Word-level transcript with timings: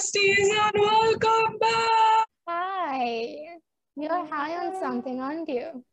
besties, 0.00 0.48
and 0.64 0.80
welcome 0.80 1.58
back. 1.58 2.26
Hi. 2.48 3.36
You're 3.96 4.24
high 4.26 4.66
on 4.66 4.80
something, 4.80 5.20
aren't 5.20 5.48
you? 5.48 5.84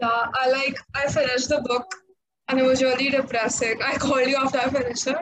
Yeah, 0.00 0.26
I 0.34 0.50
like, 0.50 0.76
I 0.94 1.06
finished 1.08 1.48
the 1.48 1.60
book 1.60 1.94
and 2.48 2.58
it 2.58 2.62
was 2.62 2.82
really 2.82 3.10
depressing. 3.10 3.80
I 3.82 3.96
called 3.96 4.28
you 4.28 4.36
after 4.36 4.58
I 4.58 4.70
finished 4.70 5.06
it. 5.08 5.16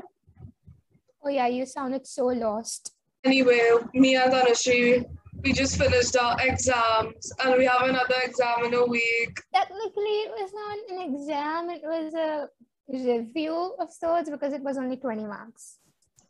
Oh, 1.24 1.28
yeah, 1.28 1.46
you 1.46 1.66
sounded 1.66 2.06
so 2.06 2.26
lost. 2.26 2.92
Anyway, 3.24 3.60
me 3.94 4.16
and 4.16 4.32
Tanushree, 4.32 5.04
we 5.42 5.52
just 5.52 5.76
finished 5.76 6.16
our 6.16 6.36
exams 6.40 7.32
and 7.42 7.56
we 7.58 7.64
have 7.64 7.88
another 7.88 8.16
exam 8.22 8.64
in 8.64 8.74
a 8.74 8.86
week. 8.86 9.40
Technically, 9.52 10.16
it 10.26 10.32
was 10.38 10.50
not 10.54 10.78
an 10.90 11.14
exam, 11.14 11.70
it 11.70 11.82
was 11.82 12.14
a 12.14 12.48
review 12.88 13.74
of 13.80 13.90
sorts 13.90 14.30
because 14.30 14.52
it 14.52 14.62
was 14.62 14.76
only 14.76 14.96
20 14.96 15.24
marks. 15.24 15.78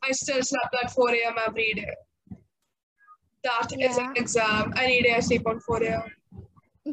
I 0.07 0.13
still 0.13 0.43
slept 0.43 0.75
at 0.83 0.91
4 0.91 1.11
a.m. 1.11 1.35
every 1.47 1.73
day. 1.75 1.95
That 3.45 3.73
is 3.73 3.97
Yeah. 3.97 4.11
an 4.11 4.17
exam. 4.17 4.73
Any 4.77 5.03
day 5.03 5.15
I 5.15 5.21
sleep 5.21 5.47
on 5.47 5.61
4 5.61 5.83
a.m. 5.83 6.03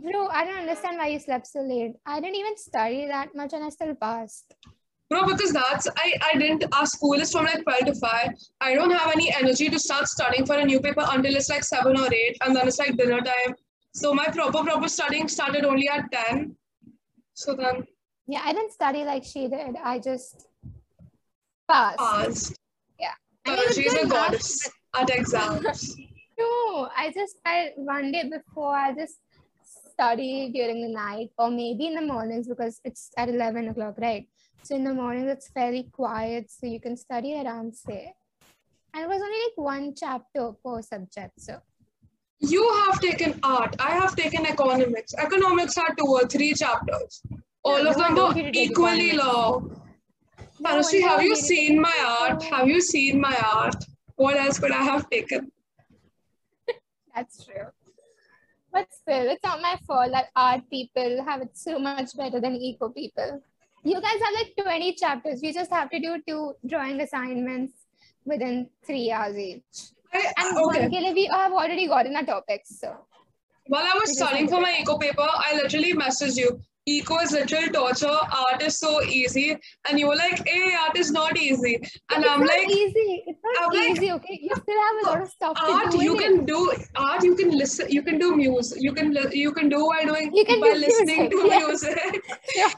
Bro, 0.03 0.27
I 0.27 0.45
don't 0.45 0.59
understand 0.59 0.97
why 0.97 1.07
you 1.07 1.19
slept 1.19 1.47
so 1.47 1.61
late. 1.61 1.93
I 2.05 2.19
didn't 2.21 2.35
even 2.37 2.57
study 2.57 3.05
that 3.07 3.35
much 3.35 3.53
and 3.53 3.63
I 3.63 3.69
still 3.69 3.93
passed. 3.95 4.53
Bro, 5.09 5.25
because 5.27 5.51
that's 5.51 5.87
I, 5.97 6.13
I 6.33 6.37
didn't 6.37 6.63
our 6.73 6.85
school 6.85 7.15
is 7.19 7.31
from 7.33 7.43
like 7.45 7.63
12 7.63 7.85
to 7.87 7.95
5. 7.95 8.29
I 8.61 8.73
don't 8.75 8.91
have 8.91 9.11
any 9.11 9.33
energy 9.33 9.67
to 9.69 9.77
start 9.77 10.07
studying 10.07 10.45
for 10.45 10.55
a 10.57 10.63
new 10.63 10.79
paper 10.79 11.05
until 11.09 11.35
it's 11.35 11.49
like 11.49 11.65
7 11.65 11.99
or 11.99 12.13
8 12.13 12.37
and 12.45 12.55
then 12.55 12.67
it's 12.69 12.79
like 12.79 12.95
dinner 12.95 13.19
time. 13.19 13.55
So 13.93 14.13
my 14.13 14.27
proper 14.27 14.63
proper 14.63 14.87
studying 14.87 15.27
started 15.27 15.65
only 15.65 15.89
at 15.89 16.09
10. 16.13 16.55
So 17.33 17.55
then 17.55 17.85
Yeah, 18.27 18.41
I 18.45 18.53
didn't 18.53 18.71
study 18.71 19.03
like 19.03 19.25
she 19.25 19.49
did. 19.49 19.75
I 19.83 19.99
just 19.99 20.47
passed. 21.69 21.97
passed. 21.99 22.60
Yeah. 23.45 23.53
I 23.53 23.55
mean, 23.55 23.65
it's 23.67 23.75
she's 23.75 23.93
a 23.93 24.05
goddess 24.07 24.69
at 24.95 25.09
exams. 25.09 25.95
No, 26.39 26.89
I 26.97 27.11
just 27.13 27.37
I 27.45 27.71
one 27.75 28.11
day 28.11 28.23
before 28.29 28.75
I 28.75 28.93
just 28.93 29.17
study 29.91 30.51
during 30.53 30.81
the 30.81 30.93
night 30.93 31.29
or 31.37 31.49
maybe 31.51 31.87
in 31.87 31.95
the 31.95 32.01
mornings 32.01 32.47
because 32.47 32.79
it's 32.83 33.11
at 33.17 33.29
eleven 33.29 33.67
o'clock, 33.69 33.95
right? 33.99 34.27
So 34.63 34.75
in 34.75 34.83
the 34.83 34.93
mornings 34.93 35.29
it's 35.31 35.49
fairly 35.49 35.83
quiet, 35.91 36.49
so 36.51 36.65
you 36.67 36.79
can 36.79 36.95
study 36.97 37.33
around 37.41 37.75
say. 37.75 38.13
And 38.93 39.03
it 39.03 39.07
was 39.07 39.21
only 39.21 39.37
like 39.47 39.57
one 39.57 39.93
chapter 39.95 40.51
per 40.63 40.81
subject, 40.81 41.39
so 41.39 41.61
You 42.39 42.63
have 42.85 42.99
taken 42.99 43.39
art. 43.43 43.75
I 43.79 43.91
have 43.91 44.15
taken 44.15 44.45
economics. 44.45 45.13
Economics 45.17 45.77
are 45.77 45.93
two 45.97 46.07
or 46.07 46.27
three 46.27 46.53
chapters. 46.53 47.21
All 47.63 47.83
No, 47.83 47.89
of 47.91 47.95
them 47.97 48.15
don't 48.15 48.29
were 48.29 48.33
need 48.35 48.43
to 48.47 48.51
take 48.51 48.71
equally 48.71 49.11
economics. 49.11 49.23
long. 49.23 49.81
Tanushree, 50.63 51.01
have 51.01 51.23
you 51.23 51.35
seen 51.35 51.81
my 51.81 51.97
art? 52.21 52.43
Have 52.43 52.67
you 52.67 52.81
seen 52.81 53.19
my 53.19 53.35
art? 53.53 53.83
What 54.15 54.37
else 54.37 54.59
could 54.59 54.71
I 54.71 54.83
have 54.83 55.09
taken? 55.09 55.51
that's 57.15 57.45
true. 57.45 57.67
But 58.71 58.87
still, 58.93 59.29
it's 59.29 59.43
not 59.43 59.61
my 59.61 59.77
fault 59.85 60.11
that 60.13 60.27
art 60.35 60.61
people 60.69 61.23
have 61.25 61.41
it 61.41 61.49
so 61.53 61.77
much 61.79 62.15
better 62.15 62.39
than 62.39 62.55
eco 62.55 62.89
people. 62.89 63.41
You 63.83 63.99
guys 63.99 64.19
have 64.23 64.33
like 64.33 64.53
20 64.61 64.93
chapters. 64.93 65.39
We 65.41 65.51
just 65.51 65.71
have 65.71 65.89
to 65.89 65.99
do 65.99 66.21
two 66.27 66.53
drawing 66.67 67.01
assignments 67.01 67.73
within 68.23 68.69
three 68.85 69.11
hours 69.11 69.37
each. 69.37 69.91
I, 70.13 70.31
And 70.37 70.57
okay. 70.57 70.87
one 70.87 71.13
we 71.13 71.25
have 71.25 71.51
already 71.51 71.87
gotten 71.87 72.15
our 72.15 72.23
topics. 72.23 72.79
So 72.79 72.95
While 73.67 73.83
I 73.83 73.97
was 73.99 74.15
studying 74.15 74.47
for 74.47 74.61
my 74.61 74.77
eco 74.79 74.97
paper, 74.97 75.27
I 75.27 75.55
literally 75.55 75.93
messaged 75.93 76.37
you. 76.37 76.61
Eco 76.87 77.19
is 77.19 77.31
literal 77.31 77.67
torture. 77.69 78.07
Art 78.07 78.61
is 78.63 78.79
so 78.79 79.03
easy. 79.03 79.55
And 79.87 79.99
you 79.99 80.07
were 80.07 80.15
like, 80.15 80.41
hey, 80.47 80.73
art 80.75 80.97
is 80.97 81.11
not 81.11 81.37
easy. 81.37 81.75
And 81.75 82.23
it's 82.23 82.29
I'm 82.31 82.39
not 82.39 82.47
like, 82.47 82.69
easy. 82.69 83.23
It's 83.27 83.39
not 83.43 83.65
I'm 83.73 83.79
like, 83.79 83.91
easy, 83.97 84.11
okay? 84.13 84.39
You 84.41 84.49
still 84.55 84.81
have 84.81 84.95
a 85.05 85.09
lot 85.09 85.21
of 85.21 85.29
stuff 85.29 85.55
to 85.57 85.61
art 85.71 85.93
you 85.93 86.15
it. 86.17 86.21
can 86.23 86.45
do 86.45 86.73
art 86.95 87.23
you 87.23 87.35
can 87.35 87.51
listen 87.51 87.87
you 87.89 88.01
can 88.01 88.17
do 88.17 88.35
music 88.35 88.79
you 88.81 88.93
can 88.93 89.15
you 89.31 89.51
can 89.51 89.69
do 89.69 89.87
by 89.93 90.05
doing 90.05 90.31
You 90.33 90.43
can 90.45 90.59
by 90.59 90.73
do 90.73 90.79
listening 90.79 91.29
music, 91.29 91.31
to 91.31 91.47
yes. 91.47 91.83
music 91.83 92.23
Yeah. 92.55 92.73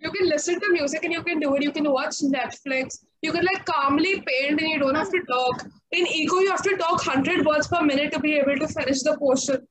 you 0.00 0.10
can 0.10 0.28
listen 0.28 0.60
to 0.60 0.72
music 0.72 1.04
and 1.04 1.12
you 1.12 1.22
can 1.22 1.40
do 1.40 1.54
it 1.54 1.62
you 1.62 1.72
can 1.72 1.90
watch 1.90 2.16
netflix 2.36 2.98
you 3.22 3.32
can 3.32 3.44
like 3.44 3.64
calmly 3.64 4.22
paint 4.26 4.60
and 4.60 4.68
you 4.70 4.78
don't 4.78 4.94
have 4.94 5.10
to 5.10 5.22
talk 5.30 5.64
in 5.92 6.06
eco 6.06 6.40
you 6.40 6.50
have 6.50 6.62
to 6.62 6.76
talk 6.76 7.06
100 7.06 7.46
words 7.46 7.68
per 7.68 7.82
minute 7.82 8.12
to 8.12 8.20
be 8.20 8.34
able 8.34 8.56
to 8.56 8.68
finish 8.68 9.00
the 9.02 9.16
portion 9.18 9.66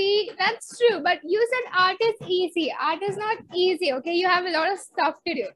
See, 0.00 0.30
that's 0.38 0.78
true. 0.78 1.00
But 1.02 1.18
you 1.22 1.46
said 1.52 1.72
art 1.78 1.96
is 2.00 2.14
easy. 2.26 2.72
Art 2.80 3.02
is 3.02 3.16
not 3.16 3.38
easy, 3.54 3.92
okay? 3.94 4.14
You 4.14 4.28
have 4.28 4.46
a 4.46 4.50
lot 4.50 4.72
of 4.72 4.78
stuff 4.78 5.16
to 5.26 5.34
do. 5.34 5.46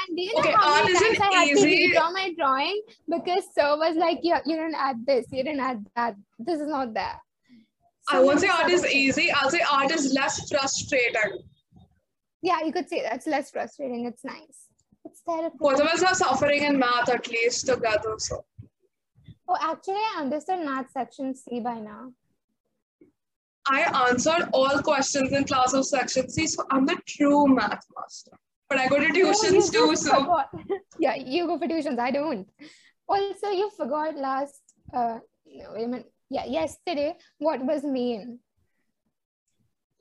And 0.00 0.16
do 0.16 0.22
you 0.22 0.32
know 0.34 0.40
Okay, 0.40 0.52
how 0.52 0.82
many 0.82 0.94
times 0.94 1.18
I 1.20 1.34
had 1.34 1.48
easy. 1.48 1.92
to 1.92 1.98
redraw 1.98 2.12
my 2.12 2.32
drawing 2.38 2.80
because 3.14 3.44
sir 3.54 3.76
was 3.76 3.96
like, 3.96 4.20
"You, 4.22 4.36
you 4.46 4.56
didn't 4.56 4.76
add 4.76 5.04
this, 5.10 5.26
you 5.30 5.42
didn't 5.44 5.60
add 5.60 5.84
that. 5.96 6.14
This 6.38 6.60
is 6.60 6.68
not 6.76 6.94
there." 6.94 7.18
i 8.12 8.18
won't 8.26 8.40
say 8.42 8.48
art 8.52 8.70
is 8.74 8.84
easy 8.98 9.24
i'll 9.38 9.50
say 9.54 9.60
art 9.72 9.90
is 9.96 10.04
less 10.18 10.36
frustrating 10.50 11.34
Yeah, 12.48 12.60
you 12.66 12.72
could 12.76 12.88
say 12.92 13.02
that's 13.08 13.26
less 13.34 13.50
frustrating. 13.56 14.06
It's 14.10 14.24
nice. 14.24 14.58
It's 15.04 15.20
therapy. 15.28 15.58
both 15.66 15.80
of 15.84 15.86
us 15.96 16.02
are 16.10 16.14
suffering 16.22 16.62
in 16.70 16.78
math 16.84 17.10
at 17.16 17.28
least 17.36 17.66
together 17.72 18.14
so 18.28 18.40
Oh, 19.52 19.56
actually, 19.60 20.04
I 20.08 20.20
understood 20.22 20.64
math 20.64 20.90
section 20.92 21.34
C 21.34 21.58
by 21.68 21.78
now. 21.80 22.02
I 23.68 24.08
answered 24.08 24.48
all 24.52 24.82
questions 24.82 25.32
in 25.32 25.44
class 25.44 25.72
of 25.74 25.84
section 25.84 26.28
c 26.28 26.46
so 26.46 26.64
i'm 26.70 26.86
the 26.86 26.96
true 27.06 27.46
math 27.46 27.84
master 27.98 28.32
but 28.68 28.78
i 28.78 28.86
go 28.88 28.98
to 28.98 29.08
No, 29.08 29.32
tuitions 29.32 29.72
too 29.72 29.90
just 29.90 30.04
so 30.04 30.14
forgot. 30.14 30.48
yeah, 30.98 31.16
you 31.16 31.46
go 31.46 31.58
for 31.58 31.66
tuitions. 31.66 31.98
I 31.98 32.10
don't. 32.12 32.48
Also, 33.08 33.50
you 33.50 33.70
forgot 33.76 34.16
last. 34.16 34.62
Uh, 34.94 35.18
no, 35.46 35.72
wait 35.74 35.84
a 35.84 35.88
minute. 35.88 36.12
Yeah, 36.30 36.44
yesterday. 36.44 37.16
What 37.38 37.64
was 37.64 37.82
mean? 37.82 38.38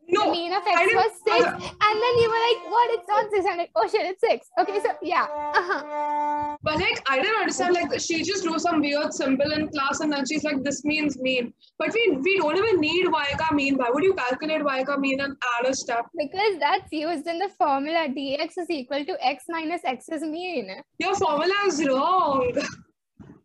No 0.10 0.26
the 0.26 0.32
mean 0.32 0.54
of 0.54 0.64
I 0.66 0.84
x 0.84 0.94
was 0.94 1.12
six, 1.28 1.46
and 1.46 1.96
then 2.04 2.14
you 2.22 2.28
were 2.34 2.44
like, 2.50 2.60
"What? 2.74 2.88
It's 2.98 3.08
not 3.08 3.32
six. 3.32 3.46
I'm 3.50 3.58
like, 3.58 3.72
"Oh 3.76 3.88
shit, 3.88 4.06
it's 4.12 4.22
six. 4.22 4.48
Okay, 4.60 4.80
so 4.80 4.92
yeah, 5.02 5.28
uh-huh. 5.60 6.58
But 6.62 6.76
like 6.76 7.02
I 7.10 7.22
didn't 7.22 7.40
understand 7.40 7.74
like 7.76 8.00
she 8.00 8.24
just 8.24 8.44
drew 8.44 8.60
some 8.60 8.82
weird 8.82 9.14
symbol 9.14 9.52
in 9.52 9.68
class 9.70 10.00
and 10.00 10.12
then 10.12 10.26
she's 10.26 10.44
like 10.44 10.64
this 10.64 10.84
means 10.84 11.18
mean. 11.20 11.54
But 11.78 11.94
we 11.94 12.18
we 12.28 12.38
don't 12.38 12.58
even 12.58 12.80
need 12.80 13.08
y 13.12 13.26
ka 13.38 13.54
mean. 13.54 13.78
Why 13.78 13.90
would 13.90 14.04
you 14.04 14.14
calculate 14.14 14.64
y 14.64 14.84
ka 14.84 14.98
mean 14.98 15.22
and 15.22 15.36
add 15.56 15.70
a 15.70 15.74
step? 15.74 16.06
because 16.18 16.60
that's 16.60 16.92
used 16.92 17.28
in 17.28 17.40
the 17.40 17.50
formula. 17.58 18.08
dx 18.10 18.58
is 18.58 18.70
equal 18.70 19.06
to 19.06 19.18
x 19.26 19.46
minus 19.50 19.82
x 19.86 20.10
is 20.10 20.24
mean. 20.24 20.70
Your 21.00 21.16
formula 21.16 21.56
is 21.68 21.86
wrong. 21.88 22.54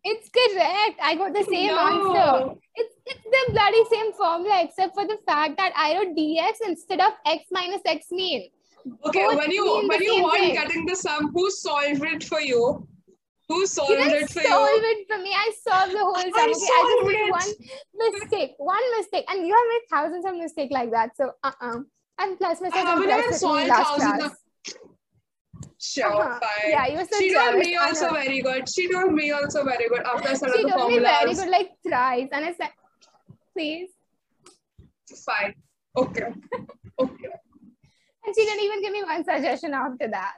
It's 0.07 0.29
correct. 0.29 0.99
I 1.01 1.15
got 1.15 1.33
the 1.33 1.43
same 1.43 1.67
No. 1.67 1.77
answer. 1.91 2.55
It's 2.75 2.95
it's 3.13 3.23
the 3.35 3.53
bloody 3.53 3.83
same 3.91 4.11
formula 4.13 4.63
except 4.63 4.93
for 4.93 5.05
the 5.11 5.17
fact 5.27 5.57
that 5.57 5.73
I 5.75 5.95
wrote 5.97 6.15
dx 6.17 6.61
instead 6.67 7.01
of 7.01 7.13
x 7.25 7.45
minus 7.51 7.81
x 7.85 8.11
mean. 8.11 8.49
Okay, 9.07 9.23
Both 9.25 9.37
when 9.37 9.51
you 9.51 9.65
when 9.87 10.03
you 10.03 10.23
weren't 10.23 10.53
getting 10.53 10.85
the 10.85 10.95
sum, 10.95 11.31
who 11.33 11.49
solved 11.49 12.03
it 12.03 12.23
for 12.23 12.39
you? 12.39 12.87
Who 13.49 13.59
You 13.61 13.67
solved 13.67 13.91
didn't 13.91 14.21
it 14.23 14.29
for 14.29 14.41
solve 14.41 14.45
you? 14.45 14.75
Solved 14.75 14.85
it 14.85 15.07
for 15.09 15.17
me. 15.25 15.33
I 15.33 15.51
solved 15.67 15.93
the 15.93 15.99
whole 15.99 16.15
I 16.15 16.29
sum. 16.37 16.49
Okay, 16.53 16.71
I 16.77 16.81
just 16.91 17.07
made 17.09 17.31
one 17.39 17.51
mistake. 18.13 18.53
One 18.57 18.85
mistake. 18.97 19.25
And 19.29 19.47
you 19.47 19.53
have 19.59 19.67
made 19.73 19.85
thousands 19.89 20.25
of 20.25 20.35
mistakes 20.35 20.71
like 20.71 20.91
that. 20.91 21.17
So 21.17 21.31
uh-uh. 21.43 21.79
And 22.17 22.37
plus 22.37 22.61
I 22.61 22.77
haven't 22.77 23.09
even 23.09 23.33
solved 23.33 23.67
thousands 23.67 24.23
of 24.25 24.31
Sure, 25.79 26.05
Uh-huh. 26.07 26.39
fine. 26.39 26.71
Yeah, 26.71 26.87
you 26.87 26.97
were 26.97 27.05
so 27.05 27.19
she 27.19 27.33
told 27.33 27.55
me 27.57 27.75
also 27.75 28.09
very 28.13 28.41
good. 28.41 28.69
She 28.69 28.91
told 28.91 29.11
me 29.13 29.31
also 29.31 29.63
very 29.65 29.87
good 29.89 30.01
after 30.03 30.29
I 30.29 30.33
said 30.33 30.51
She 30.55 30.63
the 30.63 30.69
told 30.69 30.91
me 30.91 30.99
very 30.99 31.33
good 31.33 31.49
like 31.49 31.71
thrice. 31.85 32.29
And 32.31 32.45
I 32.45 32.53
said, 32.53 32.69
please. 33.53 33.89
Fine. 35.25 35.55
Okay. 35.97 36.27
Okay. 36.99 37.27
And 38.25 38.33
she 38.35 38.45
didn't 38.45 38.63
even 38.63 38.81
give 38.81 38.93
me 38.93 39.03
one 39.03 39.23
suggestion 39.23 39.73
after 39.73 40.07
that. 40.07 40.35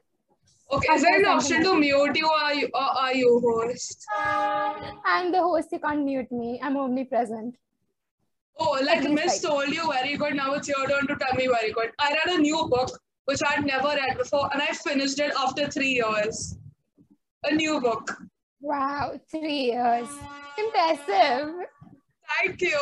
Okay, 0.71 0.93
is 0.95 1.03
there 1.03 1.19
an 1.19 1.25
option 1.25 1.63
to 1.63 1.75
mute 1.79 2.17
you 2.17 2.27
or 2.27 2.37
are 2.37 2.53
you, 2.53 2.67
or 2.73 2.81
are 2.81 3.13
you 3.13 3.39
host? 3.45 4.03
I'm 4.17 5.31
the 5.31 5.39
host, 5.39 5.69
you 5.71 5.79
can't 5.79 6.03
mute 6.03 6.31
me. 6.31 6.59
I'm 6.61 6.75
omnipresent. 6.77 7.55
Oh, 8.59 8.77
like 8.83 9.03
Miss 9.09 9.45
I- 9.45 9.47
told 9.47 9.69
you 9.69 9.89
very 9.91 10.17
good. 10.17 10.33
Now 10.35 10.55
it's 10.55 10.67
your 10.67 10.85
turn 10.87 11.05
to 11.07 11.15
tell 11.15 11.35
me 11.35 11.47
very 11.47 11.71
good. 11.71 11.91
I 11.99 12.11
read 12.11 12.35
a 12.39 12.41
new 12.41 12.67
book 12.69 12.89
which 13.27 13.41
I'd 13.45 13.65
never 13.65 13.89
read 13.89 14.17
before, 14.17 14.49
and 14.53 14.61
I 14.61 14.67
finished 14.67 15.19
it 15.19 15.33
after 15.37 15.67
three 15.67 16.01
years. 16.01 16.57
A 17.43 17.53
new 17.53 17.81
book. 17.81 18.17
Wow, 18.61 19.19
three 19.29 19.71
years. 19.71 20.07
Impressive. 20.57 21.53
Thank 22.29 22.61
you. 22.61 22.79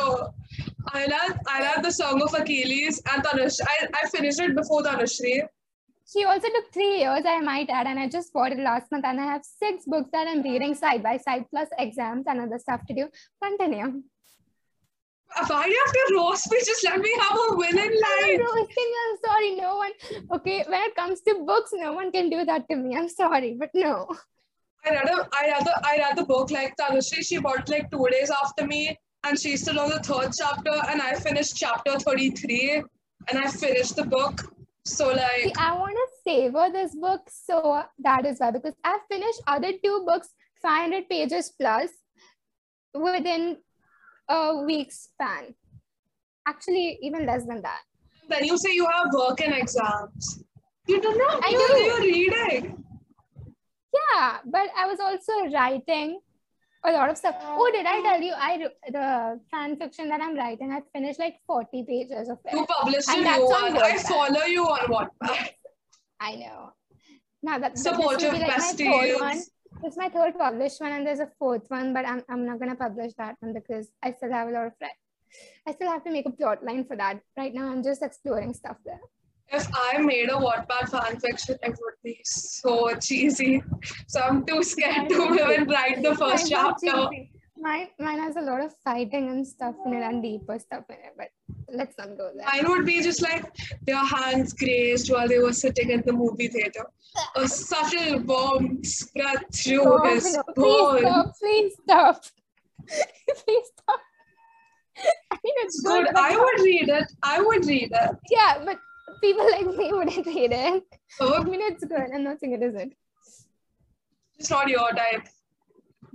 I 0.92 1.06
love, 1.06 1.38
I 1.48 1.60
love 1.62 1.82
the 1.82 1.90
Song 1.90 2.22
of 2.22 2.32
Achilles 2.32 3.02
and 3.12 3.24
Tanush. 3.24 3.60
I, 3.66 3.88
I 3.92 4.08
finished 4.08 4.40
it 4.40 4.54
before 4.54 4.82
Tanushree. 4.82 5.42
She 6.12 6.24
also 6.24 6.46
took 6.46 6.72
three 6.72 6.98
years, 6.98 7.24
I 7.26 7.40
might 7.40 7.68
add, 7.68 7.88
and 7.88 7.98
I 7.98 8.08
just 8.08 8.32
bought 8.32 8.52
it 8.52 8.60
last 8.60 8.92
month. 8.92 9.04
And 9.04 9.20
I 9.20 9.24
have 9.24 9.42
six 9.44 9.84
books 9.84 10.10
that 10.12 10.28
I'm 10.28 10.42
reading 10.42 10.76
side 10.76 11.02
by 11.02 11.16
side, 11.16 11.46
plus 11.50 11.68
exams 11.76 12.26
and 12.28 12.40
other 12.40 12.58
stuff 12.60 12.86
to 12.86 12.94
do. 12.94 13.08
Continue. 13.42 14.02
Why 15.48 15.64
do 15.64 15.70
you 15.70 15.82
have 15.84 15.94
to 15.94 16.14
roast 16.16 16.50
me? 16.50 16.58
Just 16.64 16.84
let 16.84 16.98
me 16.98 17.12
have 17.20 17.38
a 17.50 17.56
win 17.56 17.78
in 17.78 17.84
I'm 17.84 17.94
life. 17.94 18.40
roasting. 18.40 18.92
I'm 19.02 19.16
sorry. 19.26 19.54
No 19.56 19.76
one. 19.76 19.90
Okay, 20.32 20.64
when 20.66 20.80
it 20.82 20.94
comes 20.94 21.20
to 21.22 21.44
books, 21.46 21.70
no 21.74 21.92
one 21.92 22.10
can 22.12 22.30
do 22.30 22.44
that 22.44 22.68
to 22.70 22.76
me. 22.76 22.96
I'm 22.96 23.08
sorry, 23.08 23.56
but 23.58 23.70
no. 23.74 24.08
I 24.84 24.90
read 24.90 25.08
a, 25.08 25.28
I 25.34 25.46
read 25.48 25.64
the, 25.64 25.80
I 25.84 25.96
read 25.98 26.16
the 26.16 26.24
book 26.24 26.50
like 26.50 26.74
Tanushree. 26.76 27.26
She 27.26 27.38
bought 27.38 27.68
like 27.68 27.90
two 27.90 28.06
days 28.10 28.30
after 28.30 28.66
me, 28.66 28.96
and 29.24 29.38
she's 29.38 29.62
still 29.62 29.80
on 29.80 29.90
the 29.90 29.98
third 29.98 30.30
chapter, 30.38 30.74
and 30.88 31.02
I 31.02 31.14
finished 31.14 31.56
chapter 31.56 31.98
thirty-three, 31.98 32.82
and 33.28 33.38
I 33.38 33.48
finished 33.50 33.96
the 33.96 34.04
book. 34.04 34.52
So 34.84 35.08
like, 35.08 35.42
See, 35.42 35.52
I 35.58 35.72
want 35.72 35.96
to 36.00 36.06
savor 36.30 36.68
this 36.72 36.94
book, 36.94 37.22
so 37.28 37.82
that 37.98 38.24
is 38.24 38.38
why 38.38 38.52
because 38.52 38.74
I 38.84 38.98
finished 39.10 39.40
other 39.48 39.72
two 39.84 40.04
books, 40.06 40.28
500 40.62 41.08
pages 41.08 41.52
plus, 41.60 41.90
within 42.94 43.56
a 44.28 44.56
week 44.64 44.92
span. 44.92 45.54
Actually, 46.46 46.98
even 47.02 47.26
less 47.26 47.44
than 47.44 47.62
that. 47.62 47.80
then 48.28 48.44
you 48.44 48.56
say 48.56 48.72
you 48.72 48.86
have 48.86 49.12
work 49.12 49.40
and 49.40 49.54
exams. 49.54 50.44
You 50.86 51.00
do 51.00 51.14
not. 51.16 51.44
I 51.44 51.50
you, 51.50 51.68
do. 51.68 51.78
You're 51.82 52.00
reading. 52.00 52.84
Yeah, 53.94 54.38
but 54.44 54.68
I 54.76 54.86
was 54.86 55.00
also 55.00 55.50
writing 55.52 56.20
a 56.84 56.92
lot 56.92 57.10
of 57.10 57.16
stuff. 57.18 57.34
Oh, 57.42 57.70
did 57.72 57.86
I 57.86 58.00
tell 58.02 58.20
you? 58.20 58.32
I 58.36 58.68
the 58.90 59.40
fan 59.50 59.76
fiction 59.76 60.08
that 60.08 60.20
I'm 60.20 60.36
writing, 60.36 60.72
I 60.72 60.82
finished 60.92 61.18
like 61.18 61.36
40 61.46 61.84
pages 61.88 62.28
of 62.28 62.38
it. 62.44 62.52
You 62.52 62.66
published 62.66 63.08
And 63.08 63.26
that's 63.26 63.42
on. 63.42 63.76
I 63.76 63.98
follow 63.98 64.44
you 64.44 64.64
on 64.64 64.80
Wattpad. 64.86 65.48
I 66.20 66.36
know. 66.36 66.72
Now 67.42 67.58
that 67.58 67.74
this 67.74 67.82
Supportive 67.82 68.32
like 68.32 68.46
my 68.48 69.40
third 69.74 69.82
besties. 69.82 69.82
one. 69.82 69.82
This 69.82 69.92
is 69.92 69.98
my 69.98 70.08
third 70.08 70.38
published 70.38 70.80
one, 70.80 70.92
and 70.92 71.06
there's 71.06 71.20
a 71.20 71.30
fourth 71.38 71.64
one, 71.68 71.94
but 71.94 72.06
I'm 72.06 72.22
I'm 72.28 72.46
not 72.46 72.58
gonna 72.58 72.76
publish 72.76 73.12
that 73.18 73.36
one 73.40 73.52
because 73.52 73.90
I 74.02 74.12
still 74.12 74.32
have 74.32 74.48
a 74.48 74.50
lot 74.50 74.66
of 74.66 74.72
fre- 74.78 74.96
I 75.66 75.72
still 75.72 75.90
have 75.90 76.04
to 76.04 76.10
make 76.10 76.26
a 76.26 76.30
plot 76.30 76.64
line 76.64 76.84
for 76.84 76.96
that. 76.96 77.20
Right 77.36 77.54
now, 77.54 77.68
I'm 77.70 77.82
just 77.82 78.02
exploring 78.02 78.54
stuff 78.54 78.76
there. 78.84 79.00
If 79.48 79.68
I 79.74 79.98
made 79.98 80.28
a 80.28 80.34
Wattpad 80.34 80.90
fan 80.90 81.20
fiction, 81.20 81.56
it 81.62 81.70
would 81.70 81.94
be 82.02 82.20
so 82.24 82.94
cheesy. 82.96 83.62
So 84.08 84.20
I'm 84.20 84.44
too 84.44 84.62
scared 84.62 85.08
to 85.08 85.34
even 85.34 85.68
write 85.68 86.02
the 86.02 86.14
first 86.16 86.50
chapter. 86.50 87.08
Mine, 87.58 87.88
mine 87.98 88.18
has 88.18 88.36
a 88.36 88.40
lot 88.40 88.60
of 88.60 88.74
fighting 88.84 89.28
and 89.28 89.46
stuff 89.46 89.76
in 89.86 89.94
it 89.94 90.02
and 90.02 90.22
deeper 90.22 90.58
stuff 90.58 90.84
in 90.90 90.96
it, 90.96 91.14
but 91.16 91.28
let's 91.72 91.96
not 91.98 92.16
go 92.16 92.30
there. 92.34 92.46
Mine 92.46 92.68
would 92.70 92.86
be 92.86 93.02
just 93.02 93.22
like 93.22 93.44
their 93.86 94.04
hands 94.04 94.52
grazed 94.52 95.10
while 95.10 95.28
they 95.28 95.38
were 95.38 95.52
sitting 95.52 95.90
in 95.90 96.02
the 96.06 96.12
movie 96.12 96.48
theater. 96.48 96.84
A 97.36 97.48
subtle 97.48 98.20
bomb 98.20 98.82
spread 98.84 99.38
through 99.54 99.82
Oh, 99.84 100.08
his 100.08 100.34
no, 100.36 100.42
bone. 100.54 101.32
please 101.40 101.72
stop, 101.82 102.22
please 102.88 102.88
stop. 102.88 102.88
please 103.44 103.66
stop. 103.78 104.00
I 105.32 105.36
mean, 105.44 105.54
it's 105.58 105.80
good. 105.82 106.06
Good. 106.06 106.16
I 106.16 106.36
would 106.36 106.64
read 106.64 106.88
it. 106.88 107.12
I 107.22 107.40
would 107.40 107.66
read 107.66 107.90
it. 107.92 108.16
Yeah, 108.30 108.62
but 108.64 108.78
people 109.20 109.44
like 109.50 109.66
me 109.66 109.92
wouldn't 109.92 110.26
read 110.26 110.52
it. 110.52 110.84
I 110.84 111.20
Oh, 111.20 111.42
mean, 111.44 111.60
it's 111.62 111.84
good. 111.84 112.08
I'm 112.14 112.24
not 112.24 112.40
saying 112.40 112.54
it 112.54 112.62
isn't. 112.62 112.94
it's 114.38 114.50
not 114.50 114.68
your 114.68 114.90
type. 114.92 115.26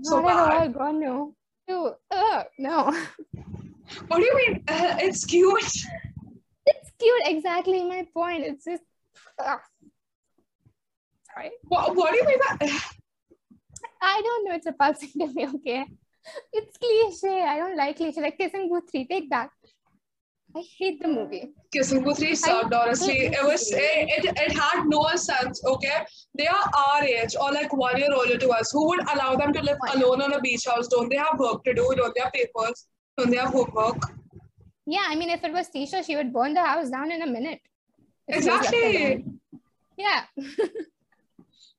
So 0.03 0.21
not 0.21 0.29
at 0.31 0.49
bad. 0.49 0.61
all. 0.61 0.69
God, 0.69 0.95
no. 0.95 1.35
Ew, 1.67 1.91
ugh, 2.11 2.45
no. 2.57 3.05
What 4.07 4.17
do 4.19 4.25
you 4.25 4.35
mean? 4.35 4.63
Uh, 4.67 4.97
it's 4.99 5.25
cute. 5.25 5.73
It's 6.65 6.91
cute. 6.99 7.23
Exactly 7.25 7.83
my 7.83 8.05
point. 8.13 8.43
It's 8.43 8.65
just. 8.65 8.83
ugh. 9.39 9.59
Sorry. 11.33 11.51
What, 11.63 11.95
what 11.95 12.11
do 12.11 12.17
you 12.17 12.25
mean? 12.25 12.39
By, 12.39 12.69
I 14.01 14.21
don't 14.21 14.45
know. 14.45 14.55
It's 14.55 14.65
repulsing 14.65 15.11
to 15.19 15.27
me. 15.33 15.47
Okay. 15.55 15.85
It's 16.53 16.77
cliche. 16.77 17.43
I 17.43 17.57
don't 17.57 17.75
like 17.75 17.97
cliche. 17.97 18.21
Like 18.21 18.37
Kissing 18.37 18.69
Booth 18.69 18.91
3. 18.91 19.07
Take 19.07 19.29
that. 19.29 19.49
I 20.55 20.63
hate 20.77 21.01
the 21.01 21.07
movie. 21.07 21.53
Kissing 21.71 22.03
Booth 22.03 22.19
3 22.19 22.35
sucked, 22.35 22.73
honestly. 22.73 23.27
It 23.27 23.43
was 23.43 23.71
it, 23.71 24.25
it, 24.25 24.37
it 24.37 24.51
had 24.51 24.83
no 24.85 25.07
sense, 25.15 25.63
okay? 25.65 26.05
They 26.37 26.45
are 26.45 26.69
our 26.77 27.03
age 27.03 27.35
or 27.39 27.53
like 27.53 27.73
one 27.73 27.97
year 27.97 28.13
older 28.13 28.37
to 28.37 28.49
us. 28.49 28.71
Who 28.71 28.87
would 28.87 28.99
allow 29.13 29.35
them 29.35 29.53
to 29.53 29.61
live 29.61 29.77
alone 29.93 30.21
on 30.21 30.33
a 30.33 30.41
beach 30.41 30.65
house? 30.65 30.87
Don't 30.89 31.09
they 31.09 31.17
have 31.17 31.39
work 31.39 31.63
to 31.63 31.73
do? 31.73 31.93
Don't 31.95 32.13
they 32.13 32.21
have 32.21 32.33
papers? 32.33 32.87
They 33.29 33.37
have 33.37 33.49
homework? 33.49 33.97
Yeah, 34.85 35.05
I 35.07 35.15
mean, 35.15 35.29
if 35.29 35.43
it 35.43 35.53
was 35.53 35.69
Tisha, 35.69 36.03
she 36.05 36.15
would 36.15 36.33
burn 36.33 36.53
the 36.53 36.63
house 36.63 36.89
down 36.89 37.11
in 37.11 37.21
a 37.21 37.27
minute. 37.27 37.59
if 38.27 38.43
she 38.43 38.49
was 38.49 38.61
left 38.61 38.73
Exactly. 38.73 39.25
Yeah. 39.97 40.23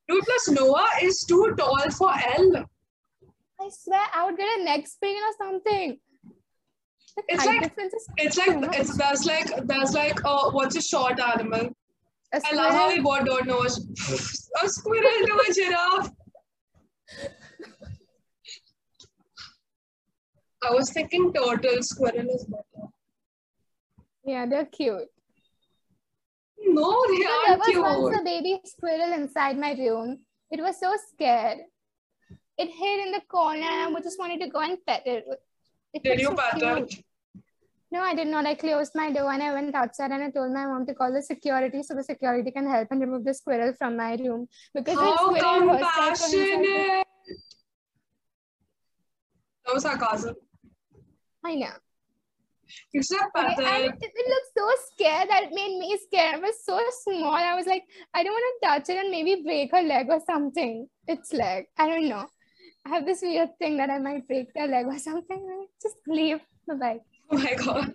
Dude, 0.08 0.24
plus 0.24 0.48
Noah 0.50 0.88
is 1.02 1.24
too 1.28 1.54
tall 1.58 1.90
for 1.90 2.10
Elle. 2.12 2.64
I 3.60 3.68
swear 3.70 4.00
I 4.14 4.24
would 4.26 4.36
get 4.36 4.60
a 4.60 4.64
neck 4.64 4.86
sprain 4.86 5.16
or 5.16 5.32
something. 5.38 5.98
The 7.16 7.22
It's 7.28 7.44
like- 7.46 7.72
It's 8.18 8.36
like 8.38 8.58
much. 8.60 8.76
it's 8.78 8.96
there's 8.96 9.24
like 9.26 9.48
there's 9.66 9.92
like 9.94 10.24
uh 10.24 10.50
what's 10.50 10.76
a 10.76 10.82
short 10.82 11.20
animal? 11.20 11.70
A 12.34 12.40
I 12.50 12.54
love 12.54 12.72
how 12.72 12.88
we 12.88 13.00
both 13.00 13.24
don't 13.26 13.46
know 13.46 13.60
a, 13.60 13.66
a 14.64 14.68
squirrel 14.68 15.26
to 15.26 15.44
a 15.48 15.54
giraffe. 15.54 16.10
I 20.64 20.70
was 20.70 20.91
thinking 20.91 21.32
turtle, 21.32 21.82
squirrel 21.82 22.29
is 22.31 22.44
better. 22.44 22.62
Uh, 22.82 22.87
yeah, 24.25 24.47
they're 24.47 24.67
cute. 24.67 25.09
No, 26.64 27.05
they 27.09 27.17
So 27.17 27.23
there 27.23 27.50
aren't 27.50 27.61
was 27.61 28.00
once 28.12 28.20
a 28.20 28.25
baby 28.25 28.61
squirrel 28.64 29.12
inside 29.12 29.59
my 29.59 29.73
room. 29.73 30.20
It 30.50 30.61
was 30.61 30.79
so 30.79 30.94
scared. 31.12 31.59
It 32.56 32.69
hid 32.70 33.06
in 33.06 33.12
the 33.12 33.23
corner 33.29 33.62
and 33.67 33.97
I 33.97 34.00
just 34.00 34.19
wanted 34.19 34.41
to 34.41 34.49
go 34.49 34.61
and 34.61 34.79
pet 34.87 35.03
it. 35.06 35.25
it 35.94 36.03
Did 36.05 36.20
you 36.20 36.26
so 36.26 36.35
pet 36.37 36.59
cute. 36.59 36.93
it? 36.94 37.05
No, 37.91 38.00
I 38.00 38.14
did 38.14 38.29
not. 38.29 38.47
I 38.47 38.55
closed 38.55 38.93
my 38.94 39.11
door 39.11 39.32
and 39.32 39.43
I 39.43 39.53
went 39.53 39.75
outside 39.75 40.12
and 40.12 40.23
I 40.23 40.31
told 40.31 40.53
my 40.53 40.64
mom 40.67 40.87
to 40.87 40.94
call 40.94 41.12
the 41.12 41.23
security 41.23 41.82
so 41.82 41.94
the 41.94 42.05
security 42.05 42.50
can 42.50 42.67
help 42.70 42.88
and 42.91 43.00
remove 43.00 43.25
the 43.25 43.35
squirrel 43.35 43.73
from 43.76 43.97
my 43.97 44.14
room. 44.14 44.47
Because 44.73 44.94
How 44.99 45.17
squirrel 45.17 45.67
was 45.67 45.81
inside 45.81 46.14
the- 46.14 46.53
compassionate! 46.53 47.06
That 49.67 49.75
was 49.75 49.82
sarcasm. 49.82 50.35
I 51.44 51.54
know. 51.56 51.72
You 52.92 53.02
said 53.02 53.18
Okay, 53.36 53.54
pet 53.56 53.82
it. 53.84 54.28
looked 54.28 54.52
so 54.56 54.70
scared 54.92 55.28
that 55.28 55.42
it 55.44 55.50
made 55.52 55.78
me 55.78 55.98
scared. 56.06 56.36
It 56.36 56.42
was 56.42 56.64
so 56.64 56.80
small. 57.02 57.34
I 57.34 57.54
was 57.54 57.66
like, 57.66 57.84
I 58.14 58.22
don't 58.22 58.32
want 58.32 58.62
to 58.62 58.68
touch 58.68 58.88
it 58.88 59.00
and 59.00 59.10
maybe 59.10 59.42
break 59.42 59.72
her 59.72 59.82
leg 59.82 60.06
or 60.08 60.20
something. 60.24 60.88
Its 61.06 61.32
leg. 61.32 61.66
I 61.76 61.88
don't 61.88 62.08
know. 62.08 62.26
I 62.86 62.88
have 62.90 63.04
this 63.04 63.20
weird 63.22 63.50
thing 63.58 63.76
that 63.76 63.90
I 63.90 63.98
might 63.98 64.26
break 64.26 64.52
their 64.54 64.68
leg 64.68 64.86
or 64.86 64.98
something. 64.98 65.66
Just 65.82 65.96
leave. 66.06 66.40
Bye 66.66 66.74
bye. 66.74 67.00
Oh 67.30 67.38
my 67.38 67.54
god. 67.54 67.92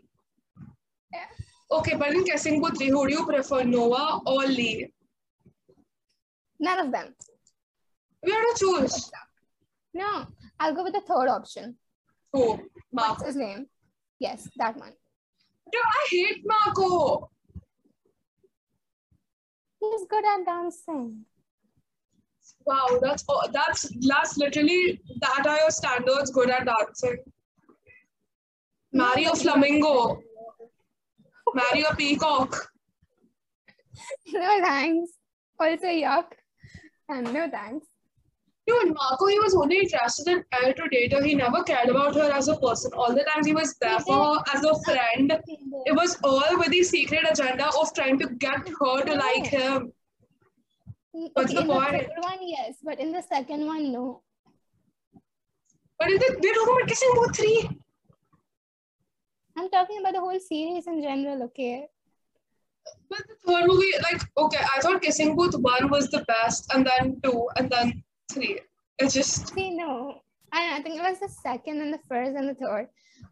Yeah. 1.13 1.25
Okay, 1.71 1.95
but 1.95 2.09
in 2.13 2.23
Booth 2.61 2.77
3, 2.77 2.89
who 2.89 3.07
do 3.07 3.13
you 3.13 3.25
prefer, 3.25 3.63
Noah 3.63 4.21
or 4.25 4.45
Lee? 4.45 4.91
None 6.59 6.79
of 6.79 6.91
them. 6.91 7.13
We 8.23 8.31
have 8.31 8.43
to 8.43 8.59
choose. 8.59 9.11
No, 9.93 10.25
I'll 10.59 10.73
go 10.75 10.83
with 10.83 10.93
the 10.93 11.01
third 11.01 11.27
option. 11.29 11.77
Who? 12.33 12.59
Marco. 12.91 13.13
What's 13.13 13.25
his 13.25 13.35
name? 13.35 13.67
Yes, 14.19 14.49
that 14.57 14.75
one. 14.77 14.93
Dude, 15.71 15.81
I 15.85 16.07
hate 16.09 16.43
Marco. 16.45 17.29
He's 19.79 20.05
good 20.09 20.25
at 20.25 20.45
dancing. 20.45 21.25
Wow, 22.65 22.99
that's 23.01 23.23
that's 23.53 23.89
that's 24.07 24.37
literally 24.37 24.99
that 25.21 25.45
are 25.47 25.57
your 25.57 25.69
standards 25.69 26.31
good 26.31 26.49
at 26.49 26.65
dancing. 26.65 27.17
Marry 28.91 29.25
a 29.25 29.35
flamingo. 29.35 30.21
Marry 31.53 31.83
a 31.83 31.95
peacock. 31.95 32.69
No 34.31 34.59
thanks. 34.61 35.11
Also 35.59 35.87
yuck. 35.87 36.25
And 37.09 37.33
no 37.33 37.49
thanks. 37.49 37.87
Dude, 38.67 38.93
Marco, 38.93 39.27
he 39.27 39.39
was 39.39 39.55
only 39.55 39.79
interested 39.79 40.27
in 40.27 40.43
Elle 40.51 40.73
to 40.73 40.87
date 40.89 41.13
her. 41.13 41.23
He 41.23 41.35
never 41.35 41.63
cared 41.63 41.87
about 41.87 42.15
her 42.15 42.29
as 42.31 42.49
a 42.49 42.57
person. 42.57 42.91
All 42.93 43.13
the 43.15 43.23
time 43.23 43.45
he 43.45 43.53
was 43.53 43.75
there 43.79 43.99
for 44.01 44.35
her 44.35 44.43
as 44.53 44.63
a 44.65 44.75
friend. 44.83 45.31
It 45.85 45.95
was 45.95 46.17
all 46.21 46.57
with 46.57 46.71
the 46.71 46.83
secret 46.83 47.25
agenda 47.31 47.67
of 47.67 47.93
trying 47.93 48.19
to 48.19 48.27
get 48.27 48.67
her 48.67 49.03
to 49.05 49.15
like 49.15 49.47
him. 49.47 49.93
What's 51.11 51.53
okay, 51.53 51.55
the 51.55 51.61
in 51.61 51.67
point? 51.67 51.91
the 51.91 51.97
third 51.99 52.09
one, 52.21 52.39
yes, 52.41 52.75
but 52.83 52.99
in 52.99 53.13
the 53.13 53.21
second 53.21 53.65
one, 53.65 53.91
no. 53.93 54.21
But 55.97 56.11
is 56.11 56.21
it, 56.21 56.39
we're 56.41 56.53
talking 56.53 56.75
about 56.75 56.89
Kissing 56.89 57.11
Booth 57.15 57.35
three. 57.35 57.69
I'm 59.57 59.69
talking 59.69 59.99
about 60.01 60.13
the 60.13 60.19
whole 60.19 60.39
series 60.39 60.85
in 60.87 61.01
general, 61.01 61.41
okay? 61.43 61.87
But 63.09 63.23
the 63.27 63.35
third 63.47 63.65
movie, 63.67 63.91
like, 64.03 64.21
okay, 64.37 64.63
I 64.75 64.81
thought 64.81 65.01
Kissing 65.01 65.35
Booth 65.35 65.55
1 65.55 65.89
was 65.89 66.09
the 66.09 66.23
best, 66.27 66.71
and 66.73 66.85
then 66.85 67.19
2, 67.23 67.49
and 67.55 67.69
then 67.69 68.03
3. 68.31 68.59
It's 68.99 69.13
just, 69.13 69.53
See, 69.53 69.75
no. 69.75 70.21
I, 70.51 70.77
I 70.77 70.81
think 70.81 70.99
it 70.99 71.03
was 71.03 71.19
the 71.19 71.29
second 71.29 71.81
and 71.81 71.93
the 71.93 71.99
first 72.07 72.35
and 72.35 72.49
the 72.49 72.55
third 72.55 72.87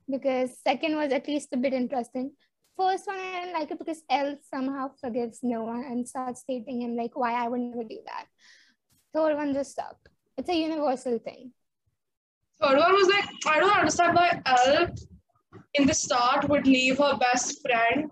because 0.09 0.59
second 0.63 0.95
was 0.95 1.11
at 1.11 1.27
least 1.27 1.49
a 1.53 1.57
bit 1.57 1.73
interesting. 1.73 2.31
First 2.77 3.07
one, 3.07 3.17
I 3.17 3.39
didn't 3.39 3.53
like 3.53 3.71
it 3.71 3.79
because 3.79 4.03
Elle 4.09 4.37
somehow 4.53 4.91
forgives 4.99 5.39
Noah 5.43 5.83
and 5.89 6.07
starts 6.07 6.43
dating 6.47 6.81
him, 6.81 6.97
like, 6.97 7.15
why 7.15 7.33
I 7.33 7.47
would 7.47 7.61
never 7.61 7.83
do 7.83 7.99
that. 8.05 8.25
Third 9.13 9.37
one 9.37 9.53
just 9.53 9.75
sucked. 9.75 10.09
It's 10.37 10.49
a 10.49 10.55
universal 10.55 11.17
thing. 11.19 11.53
third 12.61 12.77
one 12.77 12.93
was 12.93 13.07
like, 13.07 13.29
I 13.47 13.59
don't 13.61 13.77
understand 13.77 14.15
why 14.15 14.41
Elle 14.45 14.93
in 15.75 15.87
the 15.87 15.93
start 15.93 16.49
would 16.49 16.67
leave 16.67 16.97
her 16.97 17.17
best 17.17 17.61
friend 17.61 18.09